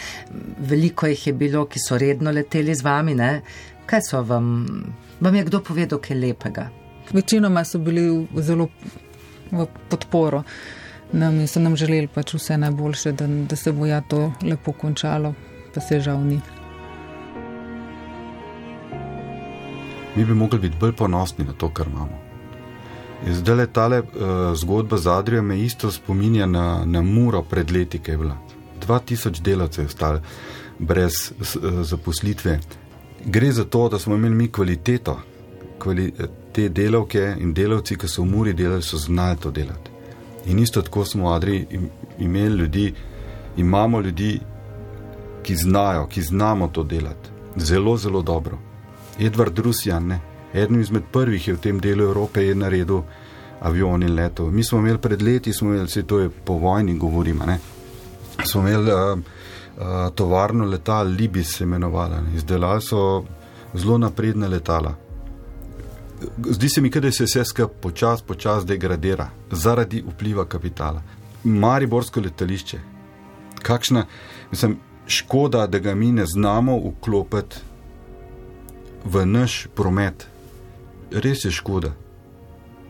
Veliko 0.60 1.08
jih 1.08 1.28
je 1.28 1.34
bilo, 1.34 1.65
ki 1.65 1.80
so 1.80 1.97
redno 1.97 2.32
leteli 2.32 2.75
z 2.75 2.84
vami, 2.84 3.15
ne? 3.15 3.41
Kaj 3.86 4.01
so 4.01 4.23
vam, 4.23 4.65
vam 5.19 5.36
je 5.36 5.43
kdo 5.47 5.63
povedal 5.63 5.99
kaj 5.99 6.17
lepega? 6.17 6.69
Večinoma 7.13 7.63
so 7.63 7.80
bili 7.80 8.04
v- 8.10 8.41
zelo 8.41 8.67
v 9.51 9.67
podporo 9.89 10.43
nam 11.13 11.39
in 11.39 11.47
so 11.47 11.60
nam 11.60 11.75
želeli 11.78 12.08
pač 12.08 12.34
vse 12.34 12.58
najboljše, 12.58 13.12
da, 13.12 13.28
da 13.28 13.56
se 13.56 13.71
bo 13.71 13.86
ja 13.86 14.01
to 14.01 14.34
lepo 14.41 14.71
končalo, 14.71 15.34
pa 15.73 15.82
se 15.82 15.99
žal 15.99 16.19
ni. 16.23 16.41
Mi 20.15 20.25
bi 20.25 20.34
mogli 20.34 20.60
biti 20.60 20.78
bolj 20.80 20.93
ponosni 20.93 21.45
na 21.45 21.54
to, 21.54 21.69
kar 21.69 21.88
imamo. 21.88 22.17
In 23.25 23.34
Zdaj 23.34 23.56
le 23.56 23.67
tale 23.67 23.99
uh, 23.99 24.08
zgodba 24.56 24.97
z 24.97 25.08
Adrijo 25.08 25.41
me 25.41 25.60
isto 25.62 25.91
spominja 25.91 26.45
na, 26.45 26.84
na 26.86 27.01
Muro 27.01 27.41
pred 27.43 27.71
leti, 27.71 27.99
ki 27.99 28.12
je 28.12 28.17
bila. 28.17 28.38
2000 28.88 29.41
delavcev 29.41 29.84
je 29.84 29.88
ostalo 29.88 30.19
brez 30.80 31.12
s, 31.41 31.56
uh, 31.56 31.62
zaposlitve. 31.82 32.60
Gre 33.25 33.51
za 33.51 33.63
to, 33.63 33.89
da 33.89 33.99
smo 33.99 34.15
imeli 34.15 34.36
mi 34.36 34.51
kvaliteto. 34.51 35.19
Kvali, 35.80 36.13
te 36.54 36.69
delavke 36.69 37.36
in 37.39 37.54
delavci, 37.54 37.95
ki 37.97 38.08
so 38.08 38.21
v 38.21 38.25
Muri 38.25 38.54
delali, 38.54 38.82
so 38.82 38.97
znali 38.97 39.38
to 39.38 39.51
delati. 39.51 39.91
In 40.45 40.60
isto 40.60 40.82
tako 40.82 41.06
smo 41.06 41.30
v 41.30 41.34
Adriji 41.34 41.67
im- 41.71 41.89
imeli 42.19 42.56
ljudi, 42.56 42.93
imamo 43.58 43.99
ljudi, 44.01 44.39
ki 45.43 45.56
znajo, 45.56 46.08
ki 46.08 46.21
znamo 46.21 46.67
to 46.67 46.84
delati. 46.84 47.30
Zelo, 47.56 47.97
zelo 47.97 48.21
dobro. 48.21 48.58
Edvard 49.19 49.60
Rusjan, 49.60 50.08
ne? 50.08 50.19
eden 50.54 50.80
izmed 50.82 51.04
prvih 51.12 51.47
je 51.47 51.54
v 51.54 51.60
tem 51.60 51.80
delu 51.80 52.04
Evrope 52.04 52.43
je 52.43 52.56
naredil 52.56 53.01
avion 53.60 54.04
in 54.04 54.15
letov. 54.15 54.51
Mi 54.51 54.63
smo 54.63 54.80
imeli 54.80 54.97
pred 54.97 55.21
leti, 55.21 55.54
smo 55.54 55.69
imeli, 55.69 55.86
vse 55.86 56.04
to 56.04 56.19
je 56.19 56.30
po 56.30 56.54
vojni, 56.54 56.97
govorimo, 56.97 57.45
ne? 57.45 57.60
smo 58.43 58.62
imeli 58.62 58.91
uh, 58.91 59.19
uh, 59.19 60.13
tovarno 60.15 60.65
letal, 60.65 61.08
Libis 61.08 61.58
se 61.58 61.63
imenovala, 61.63 62.21
ne? 62.21 62.36
izdelali 62.36 62.82
so 62.82 63.23
zelo 63.73 63.97
napredne 63.97 64.47
letala. 64.47 64.95
Zdi 66.49 66.69
se 66.69 66.82
mi, 66.82 66.89
da 66.89 67.12
se 67.12 67.23
vse 67.23 67.45
skupaj 67.45 67.82
počasi, 67.82 68.23
počasi 68.28 68.65
degradira 68.65 69.30
zaradi 69.51 70.04
vpliva 70.08 70.45
kapitala. 70.45 71.01
Mariborsko 71.43 72.21
letališče, 72.21 72.80
kakšna, 73.62 74.06
mislim, 74.51 74.78
škoda, 75.08 75.67
da 75.67 75.80
ga 75.80 75.95
mi 75.95 76.12
ne 76.12 76.25
znamo 76.25 76.78
vklopiti 76.78 77.75
v 79.06 79.26
naš 79.26 79.68
promet. 79.76 80.28
Res 81.12 81.46
je 81.46 81.52
škoda. 81.52 81.94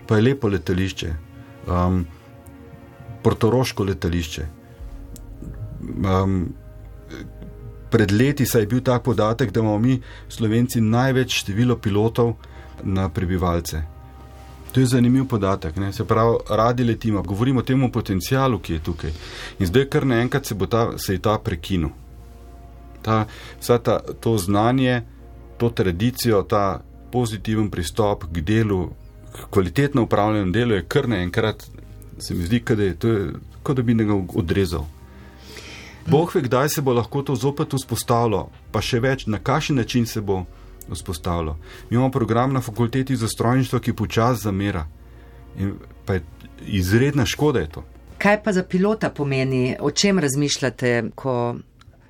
Pa 0.07 0.17
je 0.17 0.21
lepo 0.21 0.47
letališče, 0.47 1.09
um, 1.67 2.05
portoroško 3.23 3.83
letališče. 3.83 4.45
Um, 5.83 6.53
pred 7.89 8.11
leti 8.11 8.45
je 8.45 8.67
bil 8.67 8.81
tak 8.81 9.03
podatek, 9.03 9.51
da 9.51 9.59
imamo 9.59 9.79
mi, 9.79 10.01
slovenci, 10.29 10.81
največ 10.81 11.41
število 11.41 11.77
pilotov 11.77 12.35
na 12.83 13.09
prebivalce. 13.09 13.81
To 14.71 14.79
je 14.79 14.85
zanimiv 14.85 15.27
podatek. 15.27 15.75
Ne? 15.75 15.93
Se 15.93 16.03
pravi, 16.05 16.37
radi 16.49 16.83
letimo, 16.83 17.21
govorimo 17.23 17.59
o 17.59 17.63
tem 17.63 17.91
potencialu, 17.91 18.59
ki 18.59 18.73
je 18.73 18.79
tukaj. 18.83 19.11
In 19.59 19.67
zdaj, 19.67 19.85
kar 19.89 20.05
naenkrat 20.05 20.45
se, 20.45 20.55
ta, 20.69 20.97
se 20.97 21.13
je 21.13 21.21
ta 21.21 21.37
prekinil. 21.39 21.89
Ta, 23.01 23.25
vsa 23.59 23.77
ta, 23.77 23.99
to 24.19 24.37
znanje 24.37 25.03
to 25.57 25.69
tradicijo, 25.69 26.43
ta 26.43 26.81
pozitiven 27.11 27.69
pristop 27.71 28.25
k 28.31 28.41
delu, 28.41 28.89
k 29.31 29.47
kvalitetno 29.49 30.03
upravljanju 30.03 30.51
dela, 30.51 30.75
je 30.75 30.85
kar 30.87 31.09
naenkrat, 31.09 31.63
se 32.19 32.33
mi 32.33 32.43
zdi, 32.43 32.63
da 32.75 32.83
je 32.83 32.95
to, 32.95 33.15
kot 33.63 33.75
da 33.75 33.81
bi 33.81 33.93
nekaj 33.93 34.21
odrezal. 34.35 34.85
Bog 36.07 36.31
ve, 36.35 36.41
kdaj 36.41 36.69
se 36.69 36.81
bo 36.81 36.93
lahko 36.93 37.21
to 37.21 37.35
zopet 37.35 37.73
vzpostavilo, 37.73 38.49
pa 38.71 38.81
še 38.81 38.99
več, 38.99 39.25
na 39.25 39.39
kakšen 39.39 39.75
način 39.75 40.05
se 40.05 40.21
bo 40.21 40.43
vzpostavilo. 40.91 41.57
Mi 41.89 41.95
imamo 41.97 42.11
program 42.11 42.53
na 42.53 42.61
fakulteti 42.61 43.15
za 43.15 43.27
strojništvo, 43.27 43.79
ki 43.79 43.93
počasi 43.93 44.43
zamera. 44.43 44.85
In 45.57 45.73
pa 46.05 46.13
je 46.13 46.21
izredna 46.67 47.25
škoda 47.25 47.59
je 47.59 47.69
to. 47.69 47.83
Kaj 48.17 48.43
pa 48.43 48.53
za 48.53 48.63
pilota 48.63 49.09
pomeni, 49.09 49.75
o 49.79 49.91
čem 49.91 50.19
razmišljate, 50.19 51.03
ko 51.15 51.55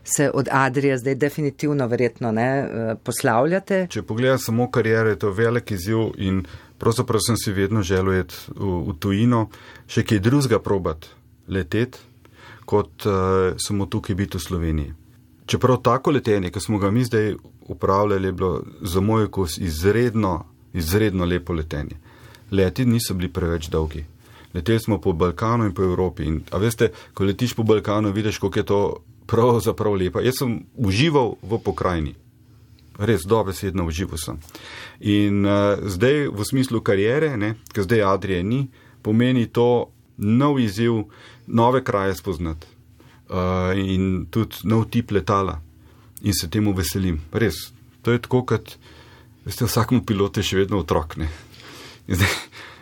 se 0.05 0.31
od 0.33 0.47
Adrija 0.51 0.97
zdaj 0.97 1.15
definitivno 1.15 1.87
verjetno 1.87 2.31
ne 2.31 2.47
eh, 2.47 2.95
poslavljate? 3.03 3.87
Če 3.89 4.03
pogledam 4.03 4.39
samo 4.39 4.69
kariero, 4.71 5.09
je 5.09 5.19
to 5.19 5.31
velik 5.31 5.71
izziv 5.71 6.13
in 6.17 6.43
pravzaprav 6.77 7.19
sem 7.27 7.37
si 7.37 7.51
vedno 7.51 7.81
želel 7.81 8.19
iti 8.19 8.35
v, 8.55 8.81
v 8.89 8.97
tujino, 8.99 9.47
še 9.87 10.05
kaj 10.05 10.21
drugega 10.21 10.59
probat 10.59 11.09
leteti, 11.47 11.99
kot 12.65 13.05
uh, 13.05 13.53
samo 13.61 13.85
tukaj 13.85 14.15
biti 14.17 14.37
v 14.37 14.41
Sloveniji. 14.41 14.93
Čeprav 15.45 15.77
tako 15.85 16.15
letenje, 16.15 16.49
ki 16.49 16.59
smo 16.59 16.79
ga 16.81 16.89
mi 16.91 17.03
zdaj 17.05 17.35
upravljali, 17.69 18.27
je 18.27 18.31
bilo 18.33 18.63
za 18.81 19.01
moj 19.01 19.27
okus 19.29 19.57
izredno, 19.57 20.45
izredno 20.73 21.25
lepo 21.25 21.53
letenje. 21.53 21.99
Leti 22.51 22.85
niso 22.85 23.13
bili 23.13 23.29
preveč 23.33 23.69
dolgi. 23.69 24.05
Leteli 24.53 24.79
smo 24.79 24.97
po 25.01 25.13
Balkanu 25.13 25.65
in 25.65 25.73
po 25.73 25.83
Evropi. 25.83 26.25
In, 26.25 26.41
a 26.51 26.57
veste, 26.57 26.89
ko 27.13 27.25
letiš 27.25 27.53
po 27.53 27.63
Balkanu, 27.63 28.11
vidiš, 28.11 28.39
kako 28.39 28.59
je 28.59 28.65
to 28.65 28.79
pravzaprav 29.27 29.95
lepo. 29.97 30.21
Jaz 30.23 30.39
sem 30.39 30.59
užival 30.75 31.35
v 31.41 31.59
pokrajini. 31.63 32.15
Res 32.95 33.25
dobesedno 33.27 33.87
užival 33.89 34.19
sem. 34.21 34.39
In 35.03 35.43
uh, 35.43 35.75
zdaj 35.83 36.29
v 36.31 36.45
smislu 36.47 36.79
karijere, 36.79 37.35
ker 37.73 37.83
zdaj 37.83 38.05
Adrije 38.07 38.43
ni, 38.43 38.61
pomeni 39.03 39.47
to 39.51 39.91
nov 40.17 40.59
izziv, 40.63 41.03
nove 41.47 41.83
kraje 41.83 42.15
spoznati 42.15 42.67
uh, 43.29 43.75
in 43.75 44.25
tudi 44.31 44.63
nov 44.63 44.87
tip 44.89 45.11
letala. 45.11 45.59
In 46.23 46.33
se 46.33 46.49
temu 46.49 46.73
veselim. 46.73 47.19
Res, 47.33 47.73
to 48.01 48.15
je 48.15 48.21
tako, 48.23 48.45
kot 48.47 48.77
veste, 49.45 49.67
vsakmu 49.67 50.05
pilotu 50.07 50.41
je 50.41 50.49
še 50.49 50.63
vedno 50.63 50.79
otrok. 50.81 51.19
Zdaj, 52.07 52.33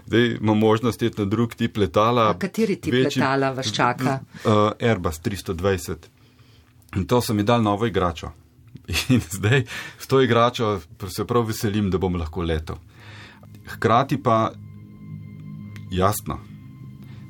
zdaj 0.06 0.26
imamo 0.38 0.56
možnost 0.68 1.02
iti 1.02 1.22
na 1.22 1.26
drug 1.26 1.56
tip 1.56 1.78
letala. 1.78 2.30
A 2.30 2.38
kateri 2.38 2.76
tip 2.76 2.94
večji, 2.94 3.22
letala 3.22 3.52
vas 3.56 3.72
čaka? 3.74 4.20
Uh, 4.44 4.72
Airbus 4.80 5.20
320. 5.24 6.13
In 6.96 7.06
to 7.06 7.22
so 7.22 7.34
mi 7.34 7.44
dal 7.44 7.62
novo 7.62 7.86
igračo. 7.86 8.32
In 9.14 9.22
zdaj 9.32 9.66
s 10.00 10.08
to 10.08 10.22
igračo 10.22 10.80
se 11.08 11.26
prav 11.26 11.48
veselim, 11.48 11.90
da 11.90 11.98
bom 11.98 12.16
lahko 12.16 12.42
letel. 12.42 12.76
Hkrati 13.68 14.18
pa, 14.24 14.52
jasno, 15.92 16.40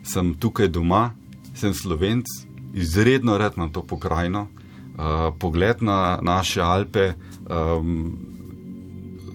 sem 0.04 0.34
tukaj 0.34 0.68
doma, 0.68 1.12
sem 1.54 1.74
slovenc, 1.74 2.26
izredno 2.74 3.38
rad 3.38 3.58
na 3.58 3.70
to 3.70 3.84
pokrajino, 3.84 4.48
uh, 4.48 5.30
pogled 5.40 5.82
na 5.82 6.20
naše 6.22 6.62
Alpe, 6.62 7.14
um, 7.46 8.18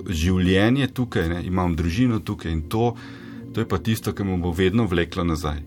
življenje 0.08 0.88
tukaj, 0.94 1.28
ne, 1.28 1.42
imam 1.46 1.76
družino 1.76 2.18
tukaj 2.18 2.52
in 2.52 2.62
to, 2.72 2.94
to 3.54 3.62
je 3.62 3.68
pa 3.68 3.78
tisto, 3.78 4.12
ki 4.12 4.26
mu 4.26 4.38
bo 4.42 4.52
vedno 4.52 4.88
vleklo 4.88 5.24
nazaj. 5.24 5.60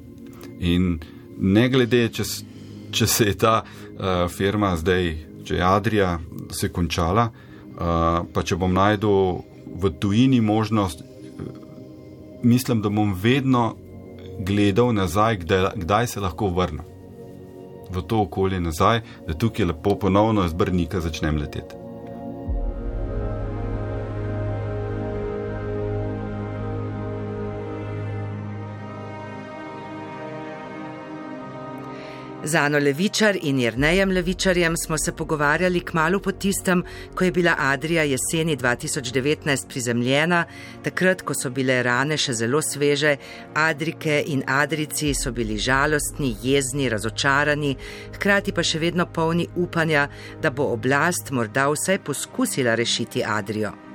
In 0.60 0.98
ne 1.38 1.68
glede, 1.70 2.08
če, 2.14 2.26
če 2.92 3.08
se 3.08 3.26
je 3.32 3.38
ta 3.38 3.62
uh, 3.64 4.28
firma 4.30 4.76
zdaj, 4.78 5.14
če 5.46 5.56
je 5.56 5.64
Adrija 5.66 6.20
se 6.52 6.70
končala, 6.70 7.30
uh, 7.32 8.22
pa 8.34 8.44
če 8.44 8.60
bom 8.60 8.74
najdel 8.74 9.42
v 9.82 9.94
tujini 10.00 10.42
možnost, 10.42 11.04
mislim, 12.44 12.82
da 12.82 12.90
bom 12.90 13.14
vedno 13.14 13.76
gledal 14.40 14.94
nazaj, 14.94 15.44
kdaj, 15.44 15.68
kdaj 15.84 16.08
se 16.08 16.24
lahko 16.24 16.50
vrnem 16.50 16.92
v 17.92 18.02
to 18.08 18.22
okolje 18.22 18.60
nazaj, 18.60 19.02
da 19.28 19.34
tukaj 19.34 19.66
lepo 19.66 19.96
ponovno 20.00 20.46
iz 20.46 20.54
Brnika 20.54 21.02
začnem 21.02 21.38
leteti. 21.38 21.81
Z 32.44 32.56
Ano 32.56 32.80
Levičar 32.80 33.38
in 33.42 33.60
Jrnejem 33.60 34.12
Levičarjem 34.12 34.78
smo 34.78 34.98
se 34.98 35.12
pogovarjali 35.12 35.80
k 35.80 35.94
malu 35.94 36.20
po 36.20 36.32
tistem, 36.32 36.84
ko 37.16 37.24
je 37.24 37.32
bila 37.32 37.56
Adrija 37.58 38.04
jeseni 38.04 38.58
2019 38.58 39.68
prizemljena, 39.70 40.46
takrat, 40.84 41.22
ko 41.22 41.34
so 41.38 41.50
bile 41.50 41.84
rane 41.84 42.18
še 42.18 42.34
zelo 42.34 42.62
sveže, 42.62 43.16
Adrike 43.54 44.24
in 44.34 44.42
Adrici 44.48 45.14
so 45.14 45.32
bili 45.32 45.58
žalostni, 45.58 46.34
jezni, 46.42 46.90
razočarani, 46.90 47.76
hkrati 48.18 48.58
pa 48.58 48.66
še 48.66 48.82
vedno 48.82 49.06
polni 49.06 49.46
upanja, 49.56 50.08
da 50.42 50.50
bo 50.50 50.72
oblast 50.74 51.30
morda 51.32 51.70
vsaj 51.70 52.02
poskusila 52.10 52.76
rešiti 52.76 53.22
Adrijo. 53.22 53.91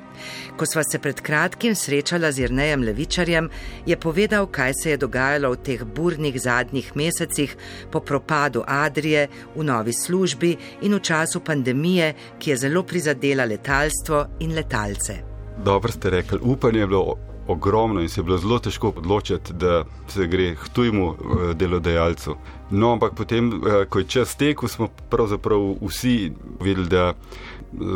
Ko 0.56 0.66
sva 0.66 0.82
se 0.84 0.98
pred 0.98 1.20
kratkim 1.20 1.74
srečala 1.74 2.32
z 2.32 2.46
Irnejem 2.46 2.82
Levičarjem, 2.82 3.50
je 3.86 3.96
povedal, 3.96 4.46
kaj 4.46 4.72
se 4.82 4.90
je 4.90 4.96
dogajalo 4.96 5.52
v 5.52 5.62
teh 5.62 5.84
burnih 5.84 6.40
zadnjih 6.40 6.92
mesecih 6.96 7.56
po 7.90 8.00
propadu 8.00 8.62
Adrije 8.66 9.28
v 9.56 9.64
novi 9.64 9.92
službi 9.92 10.56
in 10.82 10.94
v 10.94 11.00
času 11.00 11.40
pandemije, 11.40 12.14
ki 12.38 12.50
je 12.50 12.56
zelo 12.56 12.82
prizadela 12.82 13.44
letalstvo 13.44 14.26
in 14.40 14.54
letalce. 14.54 15.22
Dobro 15.64 15.92
ste 15.92 16.10
rekli, 16.10 16.38
upanje 16.42 16.80
je 16.80 16.86
bilo 16.86 17.16
ogromno 17.48 18.00
in 18.00 18.08
se 18.08 18.20
je 18.20 18.24
bilo 18.24 18.38
zelo 18.38 18.58
težko 18.58 18.88
odločiti, 18.96 19.52
da 19.52 19.84
se 20.08 20.26
gre 20.26 20.54
k 20.54 20.68
tujemu 20.72 21.14
eh, 21.14 21.54
delodajalcu. 21.54 22.36
No, 22.70 22.92
ampak 22.92 23.14
potem, 23.14 23.52
eh, 23.52 23.84
ko 23.88 23.98
je 23.98 24.04
čas 24.04 24.36
tekel, 24.36 24.68
smo 24.68 24.88
pravzaprav 25.10 25.76
vsi 25.82 26.32
videli, 26.60 26.88
da 26.88 27.14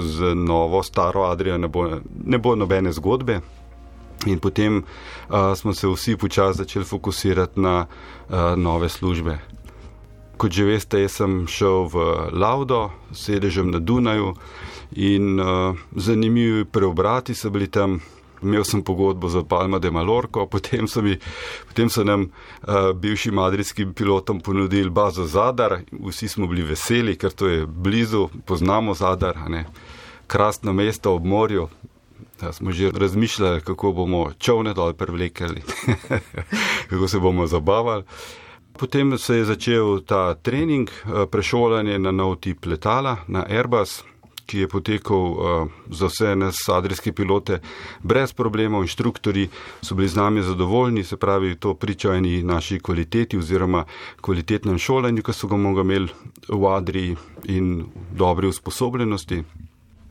z 0.00 0.34
novo, 0.34 0.82
staro 0.82 1.24
Adrijo 1.24 1.58
ne 1.58 1.68
bo, 1.68 2.00
ne 2.24 2.38
bo 2.38 2.54
nobene 2.54 2.92
zgodbe. 2.92 3.40
In 4.26 4.38
potem 4.38 4.76
uh, 4.76 5.54
smo 5.56 5.72
se 5.74 5.88
vsi 5.88 6.16
počasi 6.16 6.58
začeli 6.58 6.84
fokusirati 6.84 7.60
na 7.60 7.86
uh, 7.86 8.36
nove 8.56 8.88
službe. 8.88 9.38
Kot 10.36 10.52
že 10.52 10.64
veste, 10.64 11.00
jaz 11.00 11.20
sem 11.20 11.46
šel 11.48 11.88
v 11.88 11.94
Laudo, 12.32 12.90
sedežem 13.12 13.70
na 13.70 13.78
Dunaju 13.78 14.34
in 14.92 15.40
uh, 15.40 15.76
zanimivi 15.96 16.64
preobrati 16.64 17.34
so 17.34 17.50
bili 17.50 17.68
tam 17.68 18.00
imel 18.42 18.64
sem 18.64 18.82
pogodbo 18.82 19.28
za 19.28 19.42
Palma 19.44 19.78
de 19.78 19.90
Malorko, 19.90 20.46
potem 20.46 20.88
so, 20.88 21.02
mi, 21.02 21.18
potem 21.68 21.90
so 21.90 22.04
nam 22.04 22.22
uh, 22.22 22.92
bivšim 22.94 23.34
madridskim 23.34 23.94
pilotom 23.94 24.40
ponudili 24.40 24.90
bazo 24.90 25.26
Zadar, 25.26 25.80
vsi 26.06 26.28
smo 26.28 26.46
bili 26.46 26.62
veseli, 26.62 27.16
ker 27.16 27.30
to 27.30 27.48
je 27.48 27.66
blizu, 27.66 28.28
poznamo 28.46 28.94
Zadar, 28.94 29.38
krasno 30.26 30.72
mesto 30.72 31.14
ob 31.14 31.24
morju. 31.24 31.68
Da 32.40 32.52
smo 32.52 32.72
že 32.72 32.90
razmišljali, 32.90 33.60
kako 33.60 33.92
bomo 33.92 34.32
čovne 34.38 34.74
dol 34.74 34.92
prevlekali, 34.92 35.62
kako 36.90 37.08
se 37.08 37.18
bomo 37.18 37.46
zabavali. 37.46 38.04
Potem 38.72 39.18
se 39.18 39.36
je 39.36 39.44
začel 39.44 40.00
ta 40.00 40.34
trening, 40.34 40.88
eh, 40.88 41.26
prešolanje 41.26 41.98
na 41.98 42.10
nov 42.10 42.36
tip 42.36 42.66
letala, 42.66 43.16
na 43.28 43.44
Airbus 43.48 44.04
ki 44.50 44.64
je 44.64 44.68
potekal 44.68 45.18
uh, 45.30 45.68
za 45.90 46.10
vse 46.10 46.34
nas 46.36 46.58
adrijske 46.68 47.12
pilote 47.12 47.60
brez 48.02 48.32
problemov, 48.34 48.82
inštruktori 48.82 49.46
so 49.82 49.94
bili 49.94 50.08
z 50.08 50.18
nami 50.18 50.42
zadovoljni, 50.42 51.04
se 51.04 51.16
pravi, 51.16 51.54
to 51.56 51.74
priča 51.74 52.14
eni 52.18 52.42
naši 52.42 52.80
kvaliteti 52.80 53.38
oziroma 53.38 53.84
kvalitetnem 54.20 54.78
šolanju, 54.78 55.22
ki 55.22 55.32
so 55.32 55.46
ga 55.46 55.56
mogli 55.56 55.86
imeti 55.86 56.12
v 56.48 56.66
Adriji 56.74 57.16
in 57.44 57.84
dobri 58.12 58.48
usposobljenosti. 58.50 59.44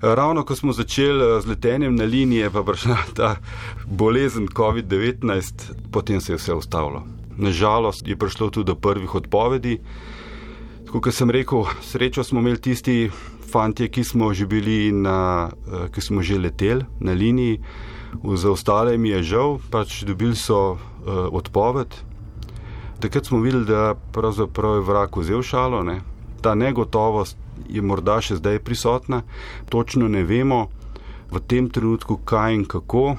Ravno 0.02 0.45
ko 0.45 0.56
smo 0.56 0.73
začeli 0.73 1.25
eh, 1.25 1.41
z 1.41 1.47
letenjem 1.47 1.95
na 1.95 2.04
liniji, 2.04 2.39
je 2.39 2.49
pa 2.49 2.63
prišla 2.63 2.97
ta 3.19 3.36
bolezen 3.86 4.47
COVID-19, 4.47 5.73
potem 5.91 6.21
se 6.21 6.34
je 6.34 6.38
vse 6.38 6.54
ustavilo. 6.54 7.04
Nažalost 7.38 8.08
je 8.08 8.15
prišlo 8.15 8.49
tudi 8.49 8.67
do 8.67 8.75
prvih 8.75 9.15
odpovedi. 9.15 9.80
Kot 10.89 11.13
sem 11.13 11.30
rekel, 11.30 11.67
srečo 11.86 12.23
smo 12.23 12.41
imeli 12.41 12.58
tisti 12.62 13.12
fanti, 13.52 13.89
ki 13.89 14.04
smo 14.04 14.34
že 14.34 14.45
bili 14.45 14.91
na, 14.91 15.49
eh, 15.49 15.89
ki 15.93 16.02
smo 16.02 16.21
že 16.21 16.39
leteli 16.39 16.86
na 16.99 17.13
liniji, 17.13 17.60
za 18.36 18.52
ostale 18.52 18.97
mi 18.97 19.10
je 19.10 19.23
žal, 19.23 19.60
pač 19.69 20.04
dobili 20.04 20.36
so 20.36 20.73
uh, 20.73 20.80
odpoved. 21.32 21.93
Takrat 22.99 23.25
smo 23.25 23.39
videli, 23.39 23.65
da 23.65 23.93
pravzaprav 24.12 24.75
je 24.75 24.82
vrak 24.82 25.17
vzel 25.17 25.41
šalo, 25.45 25.84
ne? 25.84 26.02
ta 26.41 26.56
negotovost 26.56 27.38
je 27.69 27.82
morda 27.82 28.17
še 28.21 28.39
zdaj 28.39 28.60
prisotna, 28.65 29.21
točno 29.69 30.08
ne 30.08 30.23
vemo 30.23 30.69
v 31.30 31.39
tem 31.45 31.69
trenutku, 31.69 32.17
kaj 32.25 32.56
in 32.56 32.65
kako, 32.65 33.15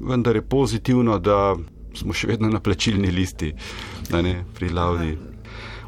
vendar 0.00 0.36
je 0.36 0.42
pozitivno, 0.42 1.18
da 1.18 1.54
smo 1.94 2.12
še 2.12 2.34
vedno 2.34 2.50
na 2.50 2.60
plačilni 2.60 3.10
listi, 3.14 3.54
da 4.10 4.22
ne 4.22 4.42
pri 4.54 4.74
Laudi. 4.74 5.27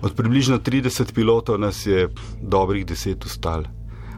Od 0.02 0.14
približno 0.14 0.58
30 0.58 1.12
pilotov 1.12 1.58
nas 1.58 1.86
je 1.86 2.08
dobrih 2.40 2.86
10 2.86 3.26
ustal. 3.26 3.64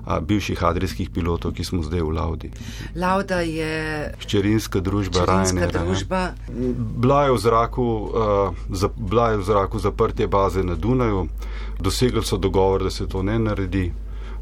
a, 0.05 0.21
bivših 0.21 0.65
adrijskih 0.65 1.11
pilotov, 1.11 1.53
ki 1.55 1.65
smo 1.65 1.83
zdaj 1.83 2.03
v 2.03 2.11
Laudi. 2.11 2.51
Lauda 2.95 3.41
je 3.41 4.11
Hčerinska 4.19 4.81
družba 4.81 5.23
Ryanair. 5.27 5.71
družba. 5.71 6.35
Bila 6.99 7.25
je 7.25 7.39
zraku, 7.39 7.85
uh, 7.85 8.55
za, 8.71 8.91
bila 8.97 9.31
je 9.31 9.37
v 9.37 9.45
zraku 9.47 9.79
zaprtje 9.79 10.27
baze 10.27 10.63
na 10.63 10.75
Dunaju, 10.75 11.29
dosegli 11.81 12.25
so 12.25 12.37
dogovor, 12.37 12.83
da 12.83 12.91
se 12.91 13.07
to 13.07 13.23
ne 13.23 13.39
naredi, 13.39 13.93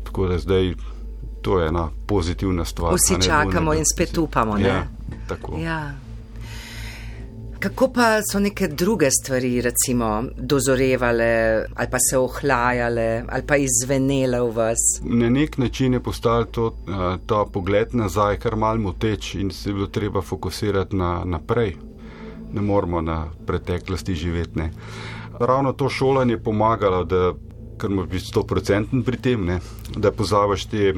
tako 0.04 0.28
da 0.28 0.38
zdaj 0.38 0.74
to 1.42 1.60
je 1.60 1.68
ena 1.68 1.88
pozitivna 2.06 2.64
stvar. 2.64 2.94
Vsi 2.94 3.20
čakamo 3.22 3.72
Dunaj, 3.72 3.78
in 3.78 3.84
spet 3.84 4.18
upamo. 4.18 4.58
Ja, 4.58 4.86
tako. 5.28 5.58
Ja. 5.58 5.92
Kako 7.60 7.88
pa 7.92 8.22
so 8.32 8.40
neke 8.40 8.68
druge 8.68 9.10
stvari, 9.10 9.60
recimo, 9.60 10.24
dozorevale 10.36 11.64
ali 11.74 11.88
pa 11.90 11.98
se 12.10 12.18
ohlajale 12.18 13.22
ali 13.28 13.42
pa 13.46 13.56
izvenele 13.56 14.40
v 14.40 14.54
vas? 14.56 14.84
Na 15.02 15.28
nek 15.30 15.58
način 15.58 15.92
je 15.92 16.00
postal 16.00 16.44
to, 16.44 16.66
eh, 16.88 17.18
ta 17.26 17.44
pogled 17.52 17.94
nazaj 17.94 18.38
kar 18.38 18.56
mal 18.56 18.78
moteč 18.78 19.34
in 19.34 19.50
se 19.50 19.70
je 19.70 19.74
bilo 19.74 19.86
treba 19.86 20.22
fokusirati 20.22 20.96
na 20.96 21.24
naprej. 21.24 21.76
Ne 22.52 22.60
moramo 22.60 23.00
na 23.00 23.26
preteklosti 23.46 24.14
živeti. 24.14 24.58
Ne. 24.58 24.70
Ravno 25.40 25.72
to 25.72 25.88
šolanje 25.88 26.32
je 26.32 26.42
pomagalo, 26.42 27.04
da 27.04 27.32
ker 27.80 27.90
moraš 27.90 28.10
biti 28.10 28.26
stoprocenten 28.26 29.02
pri 29.02 29.16
tem, 29.16 29.44
ne, 29.44 29.58
da 29.96 30.12
pozabiš 30.12 30.66
te 30.70 30.92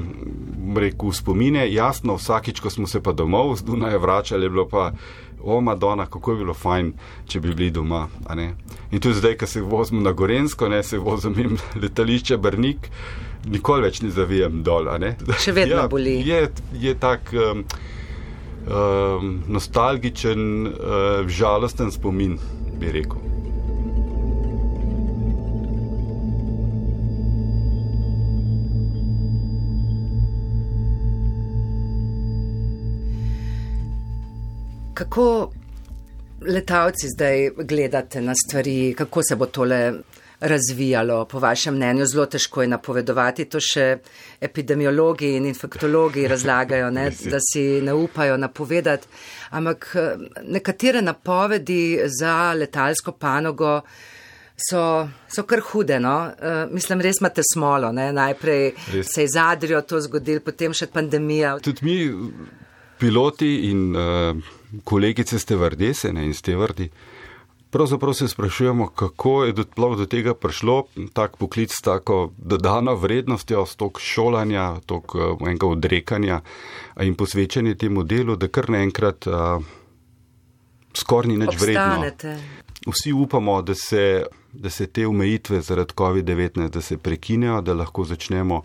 reku, 0.76 1.12
spomine. 1.12 1.66
Jasno, 1.72 2.16
vsakič, 2.18 2.60
ko 2.60 2.70
smo 2.70 2.86
se 2.86 3.02
pa 3.02 3.12
domov 3.12 3.56
z 3.56 3.66
Dunaja 3.68 3.98
vračali, 4.02 4.46
je 4.46 4.50
bilo 4.50 4.66
pa, 4.68 4.90
o 5.44 5.60
Madonna, 5.60 6.06
kako 6.06 6.32
je 6.32 6.38
bilo 6.38 6.54
fajn, 6.54 6.92
če 7.26 7.40
bi 7.40 7.54
bili 7.54 7.70
doma. 7.70 8.06
In 8.90 9.00
tudi 9.00 9.14
zdaj, 9.14 9.36
ko 9.40 9.46
se 9.46 9.62
vozimo 9.62 10.00
na 10.00 10.12
Gorensko, 10.12 10.68
ne 10.68 10.82
se 10.82 10.98
vozim 10.98 11.38
in 11.38 11.58
letališče 11.82 12.36
Brnik, 12.36 12.90
nikoli 13.50 13.88
več 13.88 14.02
ne 14.02 14.10
zavijem 14.10 14.62
dol. 14.62 14.90
ne. 15.00 15.16
Še 15.38 15.52
vedno 15.52 15.80
ja, 15.82 15.88
boli. 15.88 16.20
Je, 16.26 16.46
je 16.80 16.94
tak. 16.94 17.32
Um, 17.32 17.64
Um, 18.62 19.40
nostalgičen, 19.50 20.66
uh, 20.70 21.26
žalosten 21.26 21.90
spomin, 21.90 22.36
bi 22.78 22.92
rekel. 22.94 23.31
Kako 35.02 35.50
letalci 36.40 37.08
zdaj 37.08 37.50
gledate 37.56 38.20
na 38.20 38.34
stvari, 38.34 38.94
kako 38.98 39.22
se 39.22 39.36
bo 39.36 39.46
tole 39.46 39.92
razvijalo, 40.40 41.24
po 41.24 41.38
vašem 41.38 41.74
mnenju? 41.74 42.06
Zelo 42.06 42.26
težko 42.26 42.62
je 42.62 42.68
napovedovati, 42.68 43.48
to 43.50 43.58
še 43.60 43.96
epidemiologi 44.40 45.32
in 45.36 45.48
infektologi 45.50 46.28
razlagajo, 46.28 46.90
ne, 46.90 47.08
da 47.34 47.42
si 47.42 47.64
ne 47.82 47.94
upajo 47.94 48.36
napovedati. 48.36 49.10
Ampak 49.50 49.90
eh, 49.94 50.24
nekatere 50.42 51.02
napovedi 51.02 51.98
za 52.06 52.52
letalsko 52.54 53.18
panogo. 53.18 53.80
So, 54.70 55.08
so 55.26 55.42
kar 55.42 55.66
hude. 55.72 55.98
No? 55.98 56.16
Uh, 56.38 56.70
mislim, 56.70 57.00
res 57.02 57.18
imate 57.18 57.42
smolo. 57.42 57.90
Ne? 57.92 58.12
Najprej 58.12 58.66
Res. 58.92 59.10
se 59.10 59.24
je 59.24 59.34
z 59.34 59.38
Adrijo 59.42 59.80
to 59.82 59.98
zgodilo, 60.00 60.44
potem 60.46 60.76
še 60.76 60.86
pandemija. 60.92 61.56
Tudi 61.64 61.88
mi, 61.88 61.96
piloti 63.02 63.56
in 63.72 63.88
uh, 63.96 64.60
kolegice 64.84 65.38
stevardese 65.38 66.12
ne, 66.12 66.24
in 66.26 66.34
stevardi, 66.34 66.88
pravzaprav 67.70 68.14
se 68.14 68.28
sprašujemo, 68.28 68.86
kako 68.88 69.44
je 69.44 69.52
do, 69.52 69.64
do 69.76 70.06
tega 70.06 70.34
prišlo, 70.34 70.84
tak 71.12 71.36
poklic 71.36 71.72
s 71.72 71.80
tako 71.80 72.32
dodano 72.36 72.94
vrednostjo, 72.94 73.66
s 73.66 73.76
tok 73.76 74.00
šolanja, 74.00 74.80
tok 74.86 75.14
uh, 75.14 75.22
enega 75.40 75.66
odrekanja 75.66 76.40
in 77.00 77.14
posvečanje 77.14 77.74
temu 77.74 78.02
delu, 78.02 78.36
da 78.36 78.48
kar 78.48 78.70
naenkrat 78.70 79.26
uh, 79.26 79.64
skoraj 80.94 81.32
ni 81.32 81.38
nič 81.40 81.56
vredno. 81.60 81.88
Obstanete. 81.96 82.36
Vsi 82.86 83.12
upamo, 83.12 83.62
da 83.62 83.74
se, 83.74 84.24
da 84.52 84.70
se 84.70 84.86
te 84.86 85.06
omejitve 85.06 85.60
zaradi 85.60 85.94
COVID-19 85.96 86.68
da 86.68 86.80
se 86.80 86.98
prekinejo, 86.98 87.60
da 87.60 87.74
lahko 87.74 88.04
začnemo 88.04 88.62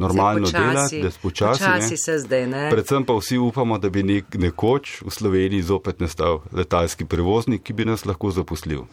normalno 0.00 0.46
počasi- 0.46 0.68
delati, 0.68 1.02
da 1.02 1.10
spočasi. 1.10 1.64
počasi 1.64 1.90
ne. 1.90 1.96
se 1.96 2.18
zdaj, 2.18 2.46
ne? 2.46 2.70
Predvsem 2.70 3.04
pa 3.04 3.14
vsi 3.14 3.38
upamo, 3.38 3.78
da 3.78 3.90
bi 3.90 4.02
nek, 4.02 4.34
nekoč 4.34 5.02
v 5.02 5.10
Sloveniji 5.10 5.62
zopet 5.62 6.00
nastal 6.00 6.40
letalski 6.52 7.04
prevoznik, 7.04 7.62
ki 7.62 7.72
bi 7.72 7.84
nas 7.84 8.04
lahko 8.04 8.30
zaposlil. 8.30 8.88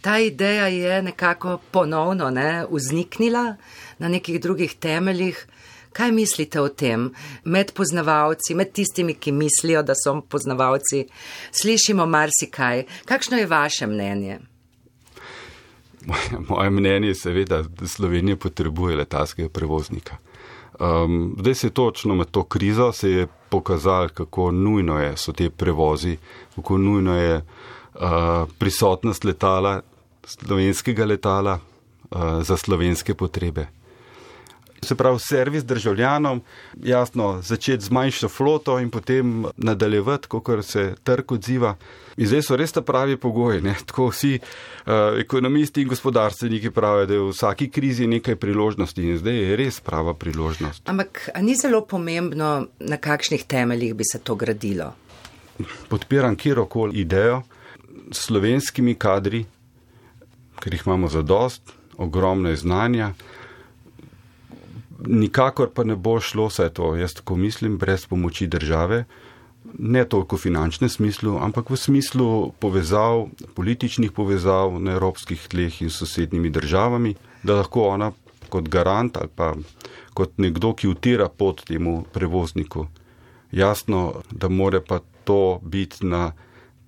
Ta 0.00 0.18
ideja 0.18 0.66
je 0.66 1.02
nekako 1.02 1.58
ponovno 1.70 2.30
ne, 2.30 2.66
vzniknila 2.70 3.56
na 3.98 4.08
nekih 4.08 4.40
drugih 4.40 4.74
temeljih. 4.74 5.46
Kaj 5.92 6.12
mislite 6.12 6.60
o 6.60 6.68
tem? 6.68 7.10
Med 7.44 7.72
poznavalci, 7.72 8.54
med 8.54 8.72
tistimi, 8.72 9.14
ki 9.14 9.32
mislijo, 9.32 9.82
da 9.82 9.92
so 9.94 10.20
poznavalci, 10.20 11.04
slišimo 11.52 12.06
marsikaj. 12.06 12.84
Kakšno 13.04 13.36
je 13.36 13.46
vaše 13.46 13.86
mnenje? 13.86 14.38
Moje, 16.48 16.70
mnenje 16.70 17.08
je 17.08 17.14
seveda, 17.14 17.62
da 17.62 17.88
Slovenija 17.88 18.36
potrebuje 18.36 18.96
letalskega 18.96 19.48
prevoznika. 19.48 20.16
Um, 20.80 21.36
zdaj 21.38 21.54
se 21.54 21.66
je 21.66 21.70
točno 21.70 22.14
med 22.14 22.30
to 22.30 22.42
krizo 22.42 22.92
se 22.92 23.10
je 23.10 23.26
pokazalo, 23.48 24.08
kako 24.08 24.50
nujno 24.50 24.98
je, 24.98 25.16
so 25.16 25.32
te 25.32 25.50
prevozi, 25.50 26.16
kako 26.56 26.78
nujno 26.78 27.16
je 27.16 27.36
uh, 27.36 28.00
prisotnost 28.58 29.24
letala, 29.24 29.80
slovenskega 30.24 31.04
letala 31.04 31.58
uh, 32.10 32.42
za 32.42 32.56
slovenske 32.56 33.14
potrebe. 33.14 33.66
Se 34.84 34.94
pravi, 34.94 35.18
servis 35.18 35.64
državljanom, 35.64 36.42
jasno, 36.82 37.42
začeti 37.42 37.84
z 37.84 37.90
manjšo 37.90 38.28
floto 38.28 38.78
in 38.78 38.90
potem 38.90 39.44
nadaljevati, 39.56 40.28
kot 40.28 40.64
se 40.66 40.94
trg 41.04 41.32
odziva. 41.32 41.76
In 42.16 42.26
zdaj 42.26 42.42
so 42.42 42.56
res 42.58 42.72
ta 42.74 42.82
pravi 42.82 43.14
pogoji. 43.16 43.60
Ne? 43.62 43.76
Tako 43.86 44.08
vsi 44.10 44.32
uh, 44.40 44.92
ekonomisti 45.20 45.82
in 45.82 45.88
gospodarstveniki 45.88 46.70
pravijo, 46.70 47.06
da 47.06 47.14
je 47.14 47.20
v 47.20 47.28
vsaki 47.30 47.68
krizi 47.70 48.06
nekaj 48.10 48.36
priložnosti 48.36 49.02
in 49.02 49.20
zdaj 49.22 49.38
je 49.38 49.56
res 49.56 49.78
prava 49.80 50.14
priložnost. 50.14 50.82
Ampak 50.90 51.28
ni 51.40 51.54
zelo 51.54 51.84
pomembno, 51.86 52.66
na 52.80 52.96
kakšnih 52.96 53.44
temeljih 53.46 53.94
bi 53.94 54.04
se 54.12 54.18
to 54.18 54.34
gradilo? 54.34 54.92
Podpiram 55.88 56.36
kjerokoli 56.36 56.98
idejo 57.00 57.42
s 58.10 58.26
slovenskimi 58.26 58.94
kadri, 58.94 59.44
ker 60.58 60.74
jih 60.74 60.82
imamo 60.86 61.08
za 61.08 61.22
dost, 61.22 61.62
ogromno 61.96 62.50
je 62.50 62.56
znanja. 62.56 63.12
Nikakor 65.06 65.70
pa 65.74 65.84
ne 65.84 65.96
bo 65.96 66.20
šlo 66.20 66.46
vse 66.46 66.68
to, 66.74 66.94
jaz 66.96 67.14
tako 67.14 67.36
mislim, 67.36 67.78
brez 67.78 68.06
pomoči 68.06 68.46
države, 68.46 69.04
ne 69.78 70.04
toliko 70.04 70.36
v 70.36 70.40
finančnem 70.40 70.90
smislu, 70.90 71.36
ampak 71.38 71.70
v 71.70 71.76
smislu 71.76 72.52
povezav, 72.60 73.26
političnih 73.54 74.12
povezav 74.12 74.78
na 74.80 74.92
evropskih 74.98 75.48
tleh 75.48 75.82
in 75.82 75.90
sosednjimi 75.90 76.50
državami, 76.50 77.14
da 77.42 77.56
lahko 77.62 77.88
ona 77.88 78.12
kot 78.48 78.68
garant 78.68 79.16
ali 79.16 79.30
pa 79.34 79.54
kot 80.14 80.38
nekdo, 80.38 80.74
ki 80.74 80.88
utira 80.88 81.28
pot 81.28 81.64
temu 81.64 82.02
prevozniku. 82.12 82.86
Jasno, 83.52 84.22
da 84.30 84.48
more 84.48 84.80
pa 84.80 85.00
to 85.24 85.60
biti 85.62 86.06
na 86.06 86.32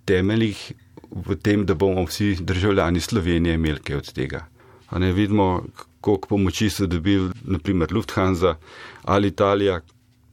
temeljih 0.04 0.72
v 1.10 1.36
tem, 1.36 1.64
da 1.66 1.74
bomo 1.74 2.04
vsi 2.04 2.36
državljani 2.40 3.00
Slovenije 3.00 3.54
imeli 3.54 3.80
kaj 3.80 3.96
od 3.96 4.12
tega. 4.12 4.46
A 4.90 4.98
ne 4.98 5.12
vidimo, 5.12 5.62
koliko 6.04 6.28
pomoči 6.28 6.68
so 6.70 6.86
dobili, 6.86 7.30
naprimer 7.44 7.92
Lufthansa 7.92 8.56
ali 9.04 9.28
Italija. 9.28 9.80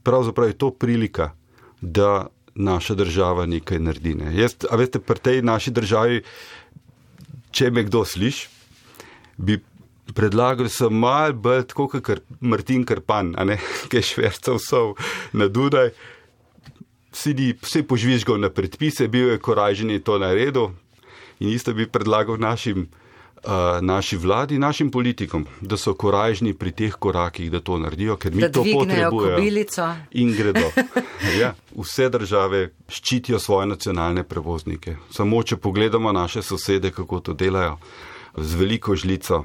Pravzaprav 0.02 0.48
je 0.48 0.58
to 0.58 0.70
prilika, 0.70 1.30
da 1.80 2.26
naša 2.54 2.94
država 2.94 3.46
nekaj 3.46 3.78
naredi. 3.78 4.14
Ne. 4.14 4.34
Jaz, 4.36 4.56
a 4.70 4.76
veste, 4.76 5.00
pri 5.00 5.18
tej 5.18 5.42
naši 5.42 5.70
državi, 5.72 6.22
če 7.50 7.70
me 7.70 7.86
kdo 7.88 8.04
sliši, 8.04 8.48
bi 9.36 9.60
predlagal, 10.12 10.68
da 10.68 10.72
sem 10.72 10.92
mal 10.92 11.32
bolj 11.32 11.64
tako 11.72 11.88
kot 11.94 12.20
Martin 12.40 12.84
Karpan, 12.84 13.32
a 13.38 13.46
ne, 13.48 13.56
ki 13.88 14.02
je 14.02 14.08
švercev 14.12 14.60
sov 14.60 14.96
na 15.32 15.48
Dunaj. 15.48 15.94
Vsi, 17.12 17.52
vsi 17.60 17.82
požvižgal 17.84 18.40
na 18.40 18.48
predpise, 18.48 19.08
bil 19.08 19.32
je 19.32 19.40
korajžen 19.40 19.90
in 19.92 20.00
to 20.00 20.18
naredil. 20.20 20.72
In 21.40 21.48
isto 21.52 21.72
bi 21.76 21.88
predlagal 21.88 22.40
našim 22.40 22.88
naši 23.80 24.16
vladi, 24.16 24.58
našim 24.58 24.90
politikom, 24.90 25.46
da 25.60 25.76
so 25.76 25.94
korajžni 25.94 26.54
pri 26.54 26.70
teh 26.72 26.94
korakih, 26.94 27.50
da 27.50 27.60
to 27.60 27.78
naredijo, 27.78 28.16
ker 28.16 28.32
mi 28.32 28.40
Da 28.40 28.48
to 28.50 28.62
potrebujemo. 28.64 29.10
kobilico. 29.36 29.88
In 30.12 30.32
gredo. 30.32 30.70
Ja, 31.40 31.54
vse 31.72 32.08
države 32.08 32.60
ščitijo 32.88 33.38
svoje 33.38 33.66
nacionalne 33.66 34.22
prevoznike. 34.22 34.96
Samo 35.10 35.42
če 35.42 35.56
pogledamo 35.56 36.12
naše 36.12 36.42
sosede, 36.42 36.90
kako 36.90 37.20
to 37.20 37.32
delajo, 37.32 37.78
z 38.36 38.54
veliko 38.54 38.96
žlico. 38.96 39.44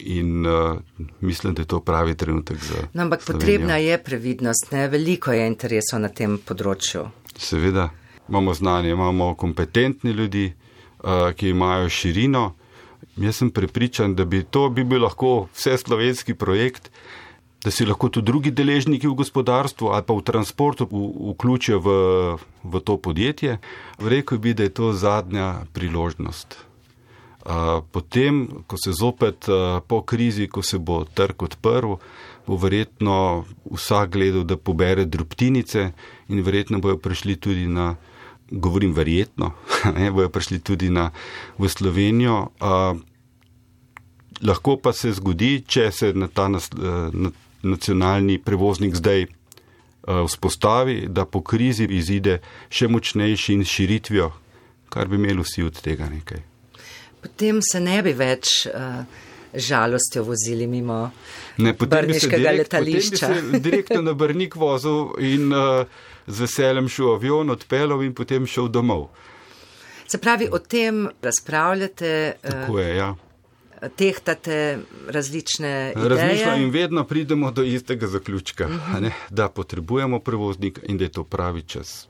In 0.00 0.46
uh, 0.46 0.78
mislim, 1.20 1.54
da 1.54 1.62
je 1.62 1.66
to 1.66 1.80
pravi 1.80 2.14
trenutek 2.14 2.58
za. 2.58 2.74
No, 2.92 3.02
ampak 3.02 3.22
Slovenijo. 3.22 3.40
potrebna 3.40 3.76
je 3.76 3.98
previdnost, 3.98 4.72
ne? 4.72 4.88
veliko 4.88 5.32
je 5.32 5.46
interesov 5.46 6.00
na 6.00 6.08
tem 6.08 6.38
področju. 6.38 7.04
Seveda, 7.36 7.90
imamo 8.28 8.54
znanje, 8.54 8.90
imamo 8.90 9.34
kompetentni 9.34 10.10
ljudi, 10.10 10.52
uh, 10.98 11.10
ki 11.32 11.48
imajo 11.48 11.88
širino. 11.88 12.54
Jaz 13.16 13.40
sem 13.40 13.50
prepričan, 13.50 14.14
da 14.14 14.24
bi 14.24 14.42
to 14.42 14.68
bi 14.70 14.84
bil 14.84 15.02
lahko 15.02 15.48
vse 15.54 15.76
slovenski 15.78 16.34
projekt 16.34 16.90
da 17.64 17.70
si 17.70 17.84
lahko 17.84 18.08
tudi 18.08 18.26
drugi 18.26 18.50
deležniki 18.50 19.08
v 19.08 19.14
gospodarstvu 19.20 19.92
ali 19.92 20.04
pa 20.06 20.14
v 20.16 20.24
transportu 20.24 20.88
vključijo 20.88 21.80
v, 21.80 21.90
v 22.64 22.80
to 22.80 22.96
podjetje. 22.96 23.58
Rekl 23.98 24.40
bi, 24.40 24.54
da 24.54 24.64
je 24.64 24.74
to 24.74 24.92
zadnja 24.92 25.66
priložnost. 25.72 26.56
Potem, 27.92 28.64
ko 28.66 28.76
se 28.76 28.92
zopet 28.92 29.48
po 29.88 30.02
krizi, 30.02 30.48
ko 30.48 30.62
se 30.62 30.78
bo 30.78 31.04
trg 31.04 31.42
odprl, 31.42 31.96
bo 32.46 32.56
verjetno 32.56 33.44
vsak 33.64 34.12
gledal, 34.16 34.44
da 34.44 34.56
pobere 34.56 35.04
drobtinice 35.04 35.92
in 36.28 36.42
verjetno 36.44 36.80
bojo 36.80 36.96
prišli 37.00 37.36
tudi 37.36 37.66
na, 37.68 37.96
govorim 38.50 38.92
verjetno, 38.92 39.52
ne, 39.96 40.10
bojo 40.10 40.28
prišli 40.28 40.60
tudi 40.60 40.90
na, 40.90 41.10
v 41.58 41.68
Slovenijo. 41.68 42.48
Lahko 44.42 44.76
pa 44.80 44.92
se 44.92 45.12
zgodi, 45.12 45.60
če 45.66 45.90
se 45.92 46.12
na 46.16 46.28
ta 46.28 46.48
nas, 46.48 46.70
na, 47.12 47.32
nacionalni 47.62 48.38
prevoznik 48.40 48.94
zdaj 48.96 49.26
vzpostavi, 50.26 51.06
da 51.08 51.26
po 51.28 51.42
krizi 51.44 51.84
izide 51.84 52.40
še 52.72 52.88
močnejši 52.88 53.58
in 53.58 53.64
širitvijo, 53.68 54.30
kar 54.88 55.08
bi 55.08 55.20
imeli 55.20 55.44
vsi 55.44 55.66
od 55.68 55.80
tega 55.84 56.08
nekaj. 56.08 56.40
Potem 57.20 57.60
se 57.60 57.80
ne 57.84 57.98
bi 58.02 58.14
več 58.16 58.64
uh, 58.66 59.04
žalostjo 59.54 60.22
vozili 60.22 60.66
mimo 60.66 61.10
ne, 61.56 61.72
Brniškega 61.72 62.36
direkt, 62.36 62.58
letališča. 62.58 63.28
Potem 63.28 63.50
bi 63.50 63.58
se 63.58 63.60
direktno 63.60 64.02
na 64.02 64.12
Brnik 64.12 64.54
vozil 64.56 65.08
in 65.18 65.52
uh, 65.52 65.86
z 66.26 66.40
veseljem 66.40 66.88
šel 66.88 67.14
avion, 67.14 67.50
odpeljal 67.50 68.02
in 68.02 68.14
potem 68.14 68.46
šel 68.46 68.68
domov. 68.68 69.08
Se 70.06 70.18
pravi, 70.18 70.48
o 70.52 70.58
tem 70.58 71.08
razpravljate. 71.22 72.32
Tako 72.42 72.78
je, 72.78 72.96
ja. 72.96 73.14
Tehtate 73.96 74.78
različne. 75.08 75.92
Razmišljam 75.96 76.62
in 76.62 76.70
vedno 76.70 77.04
pridemo 77.04 77.50
do 77.50 77.62
istega 77.62 78.06
zaključka, 78.06 78.66
uh 78.66 78.72
-huh. 78.72 79.00
ne, 79.00 79.12
da 79.30 79.48
potrebujemo 79.48 80.18
prevoznika 80.18 80.80
in 80.84 80.98
da 80.98 81.04
je 81.04 81.12
to 81.12 81.24
pravi 81.24 81.62
čas. 81.62 82.08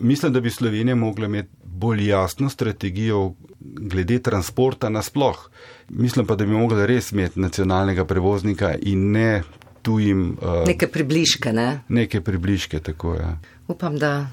Mislim, 0.00 0.32
da 0.32 0.40
bi 0.40 0.50
Slovenija 0.50 0.96
mogla 0.96 1.26
imeti 1.26 1.48
bolj 1.64 2.08
jasno 2.08 2.48
strategijo 2.48 3.34
glede 3.60 4.18
transporta 4.22 4.88
nasploh. 4.88 5.50
Mislim 5.88 6.26
pa, 6.26 6.34
da 6.36 6.44
bi 6.44 6.52
mogla 6.52 6.86
res 6.86 7.12
imeti 7.12 7.40
nacionalnega 7.40 8.04
prevoznika 8.04 8.74
in 8.82 9.10
ne 9.12 9.42
tujim. 9.82 10.36
Uh, 10.42 10.66
neke 10.66 10.88
približke, 10.88 11.52
ne? 11.52 11.80
Neke 11.88 12.20
približke, 12.20 12.80
tako 12.80 13.14
je. 13.14 13.20
Ja. 13.20 13.38
Upam, 13.68 13.98
da 13.98 14.26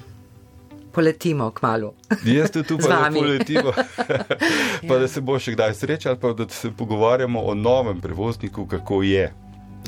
poletimo 0.92 1.50
k 1.50 1.62
malu. 1.62 1.92
Jaz 2.24 2.50
tudi 2.50 2.74
upam, 2.74 2.90
da 2.90 3.10
poletimo. 3.14 3.72
pa 4.88 4.94
ja. 4.94 4.98
da 4.98 5.08
se 5.08 5.20
bo 5.20 5.38
še 5.38 5.54
kdaj 5.54 5.74
srečal, 5.74 6.18
pa 6.20 6.32
da 6.32 6.48
se 6.48 6.70
pogovarjamo 6.70 7.40
o 7.40 7.54
novem 7.54 8.00
prevozniku, 8.00 8.66
kako 8.66 9.02
je, 9.02 9.32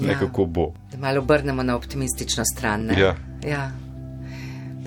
ne 0.01 0.13
ja. 0.13 0.19
kako 0.19 0.47
bo. 0.47 0.73
Da 0.93 0.99
malo 0.99 1.21
obrnemo 1.21 1.63
na 1.63 1.77
optimistično 1.77 2.45
stran. 2.55 2.91
Ne? 2.91 3.01
Ja. 3.01 3.15
ja. 3.47 3.71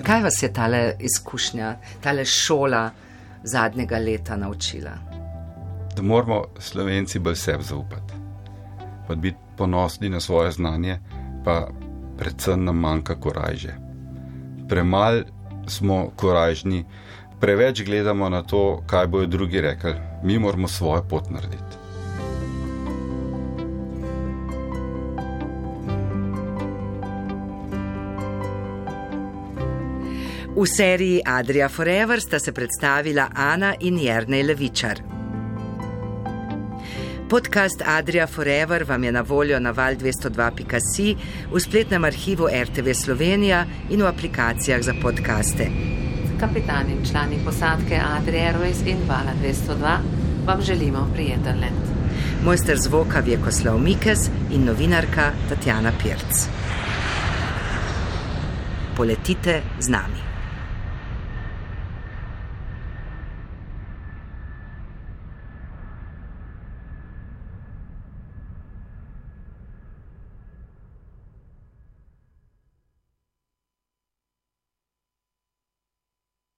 Kaj 0.02 0.22
vas 0.22 0.42
je 0.42 0.52
tale 0.52 0.96
izkušnja, 0.98 1.76
tale 2.00 2.24
šola 2.24 2.90
zadnjega 3.42 3.98
leta 3.98 4.36
naučila? 4.36 4.90
Da 5.96 6.02
moramo 6.02 6.44
slovenci 6.58 7.18
bolj 7.18 7.36
sebi 7.36 7.62
zaupati, 7.64 8.14
pa 9.08 9.14
biti 9.14 9.38
ponosni 9.56 10.08
na 10.08 10.20
svoje 10.20 10.50
znanje, 10.52 10.98
pa 11.44 11.68
predvsem 12.18 12.64
nam 12.64 12.76
manjka 12.76 13.14
korajže. 13.20 13.74
Premal 14.68 15.22
smo 15.68 16.10
korajžni, 16.16 16.84
preveč 17.40 17.82
gledamo 17.84 18.28
na 18.28 18.42
to, 18.42 18.82
kaj 18.86 19.06
bojo 19.06 19.26
drugi 19.26 19.60
rekli, 19.60 19.94
mi 20.22 20.38
moramo 20.38 20.68
svojo 20.68 21.02
pot 21.08 21.30
narediti. 21.30 21.83
V 30.56 30.66
seriji 30.66 31.20
Adria 31.24 31.68
Forever 31.68 32.20
sta 32.20 32.38
se 32.38 32.52
predstavila 32.52 33.28
Ana 33.34 33.74
in 33.80 33.98
Jrnej 33.98 34.42
Levičar. 34.42 34.98
Podcast 37.28 37.82
Adria 37.86 38.26
Forever 38.26 38.84
vam 38.84 39.04
je 39.04 39.12
na 39.12 39.22
voljo 39.22 39.58
na 39.60 39.74
val202.si, 39.74 41.16
v 41.50 41.60
spletnem 41.60 42.04
arhivu 42.04 42.46
RTV 42.46 42.94
Slovenija 42.94 43.66
in 43.90 44.02
v 44.02 44.06
aplikacijah 44.06 44.82
za 44.82 44.94
podkaste. 45.02 45.66
Kapitan 46.40 46.90
in 46.90 47.02
člani 47.02 47.38
posadke 47.44 47.98
Adria 47.98 48.52
Airways 48.52 48.86
in 48.86 49.02
Vala 49.08 49.34
202 49.42 49.98
vam 50.46 50.62
želimo 50.62 51.10
prijeten 51.14 51.60
let. 51.60 51.82
Mojster 52.44 52.78
zvoka 52.78 53.20
Vjekoslav 53.20 53.78
Mikes 53.78 54.30
in 54.50 54.64
novinarka 54.64 55.32
Tatjana 55.48 55.92
Pirc. 56.02 56.46
Poletite 58.96 59.62
z 59.80 59.88
nami. 59.88 60.23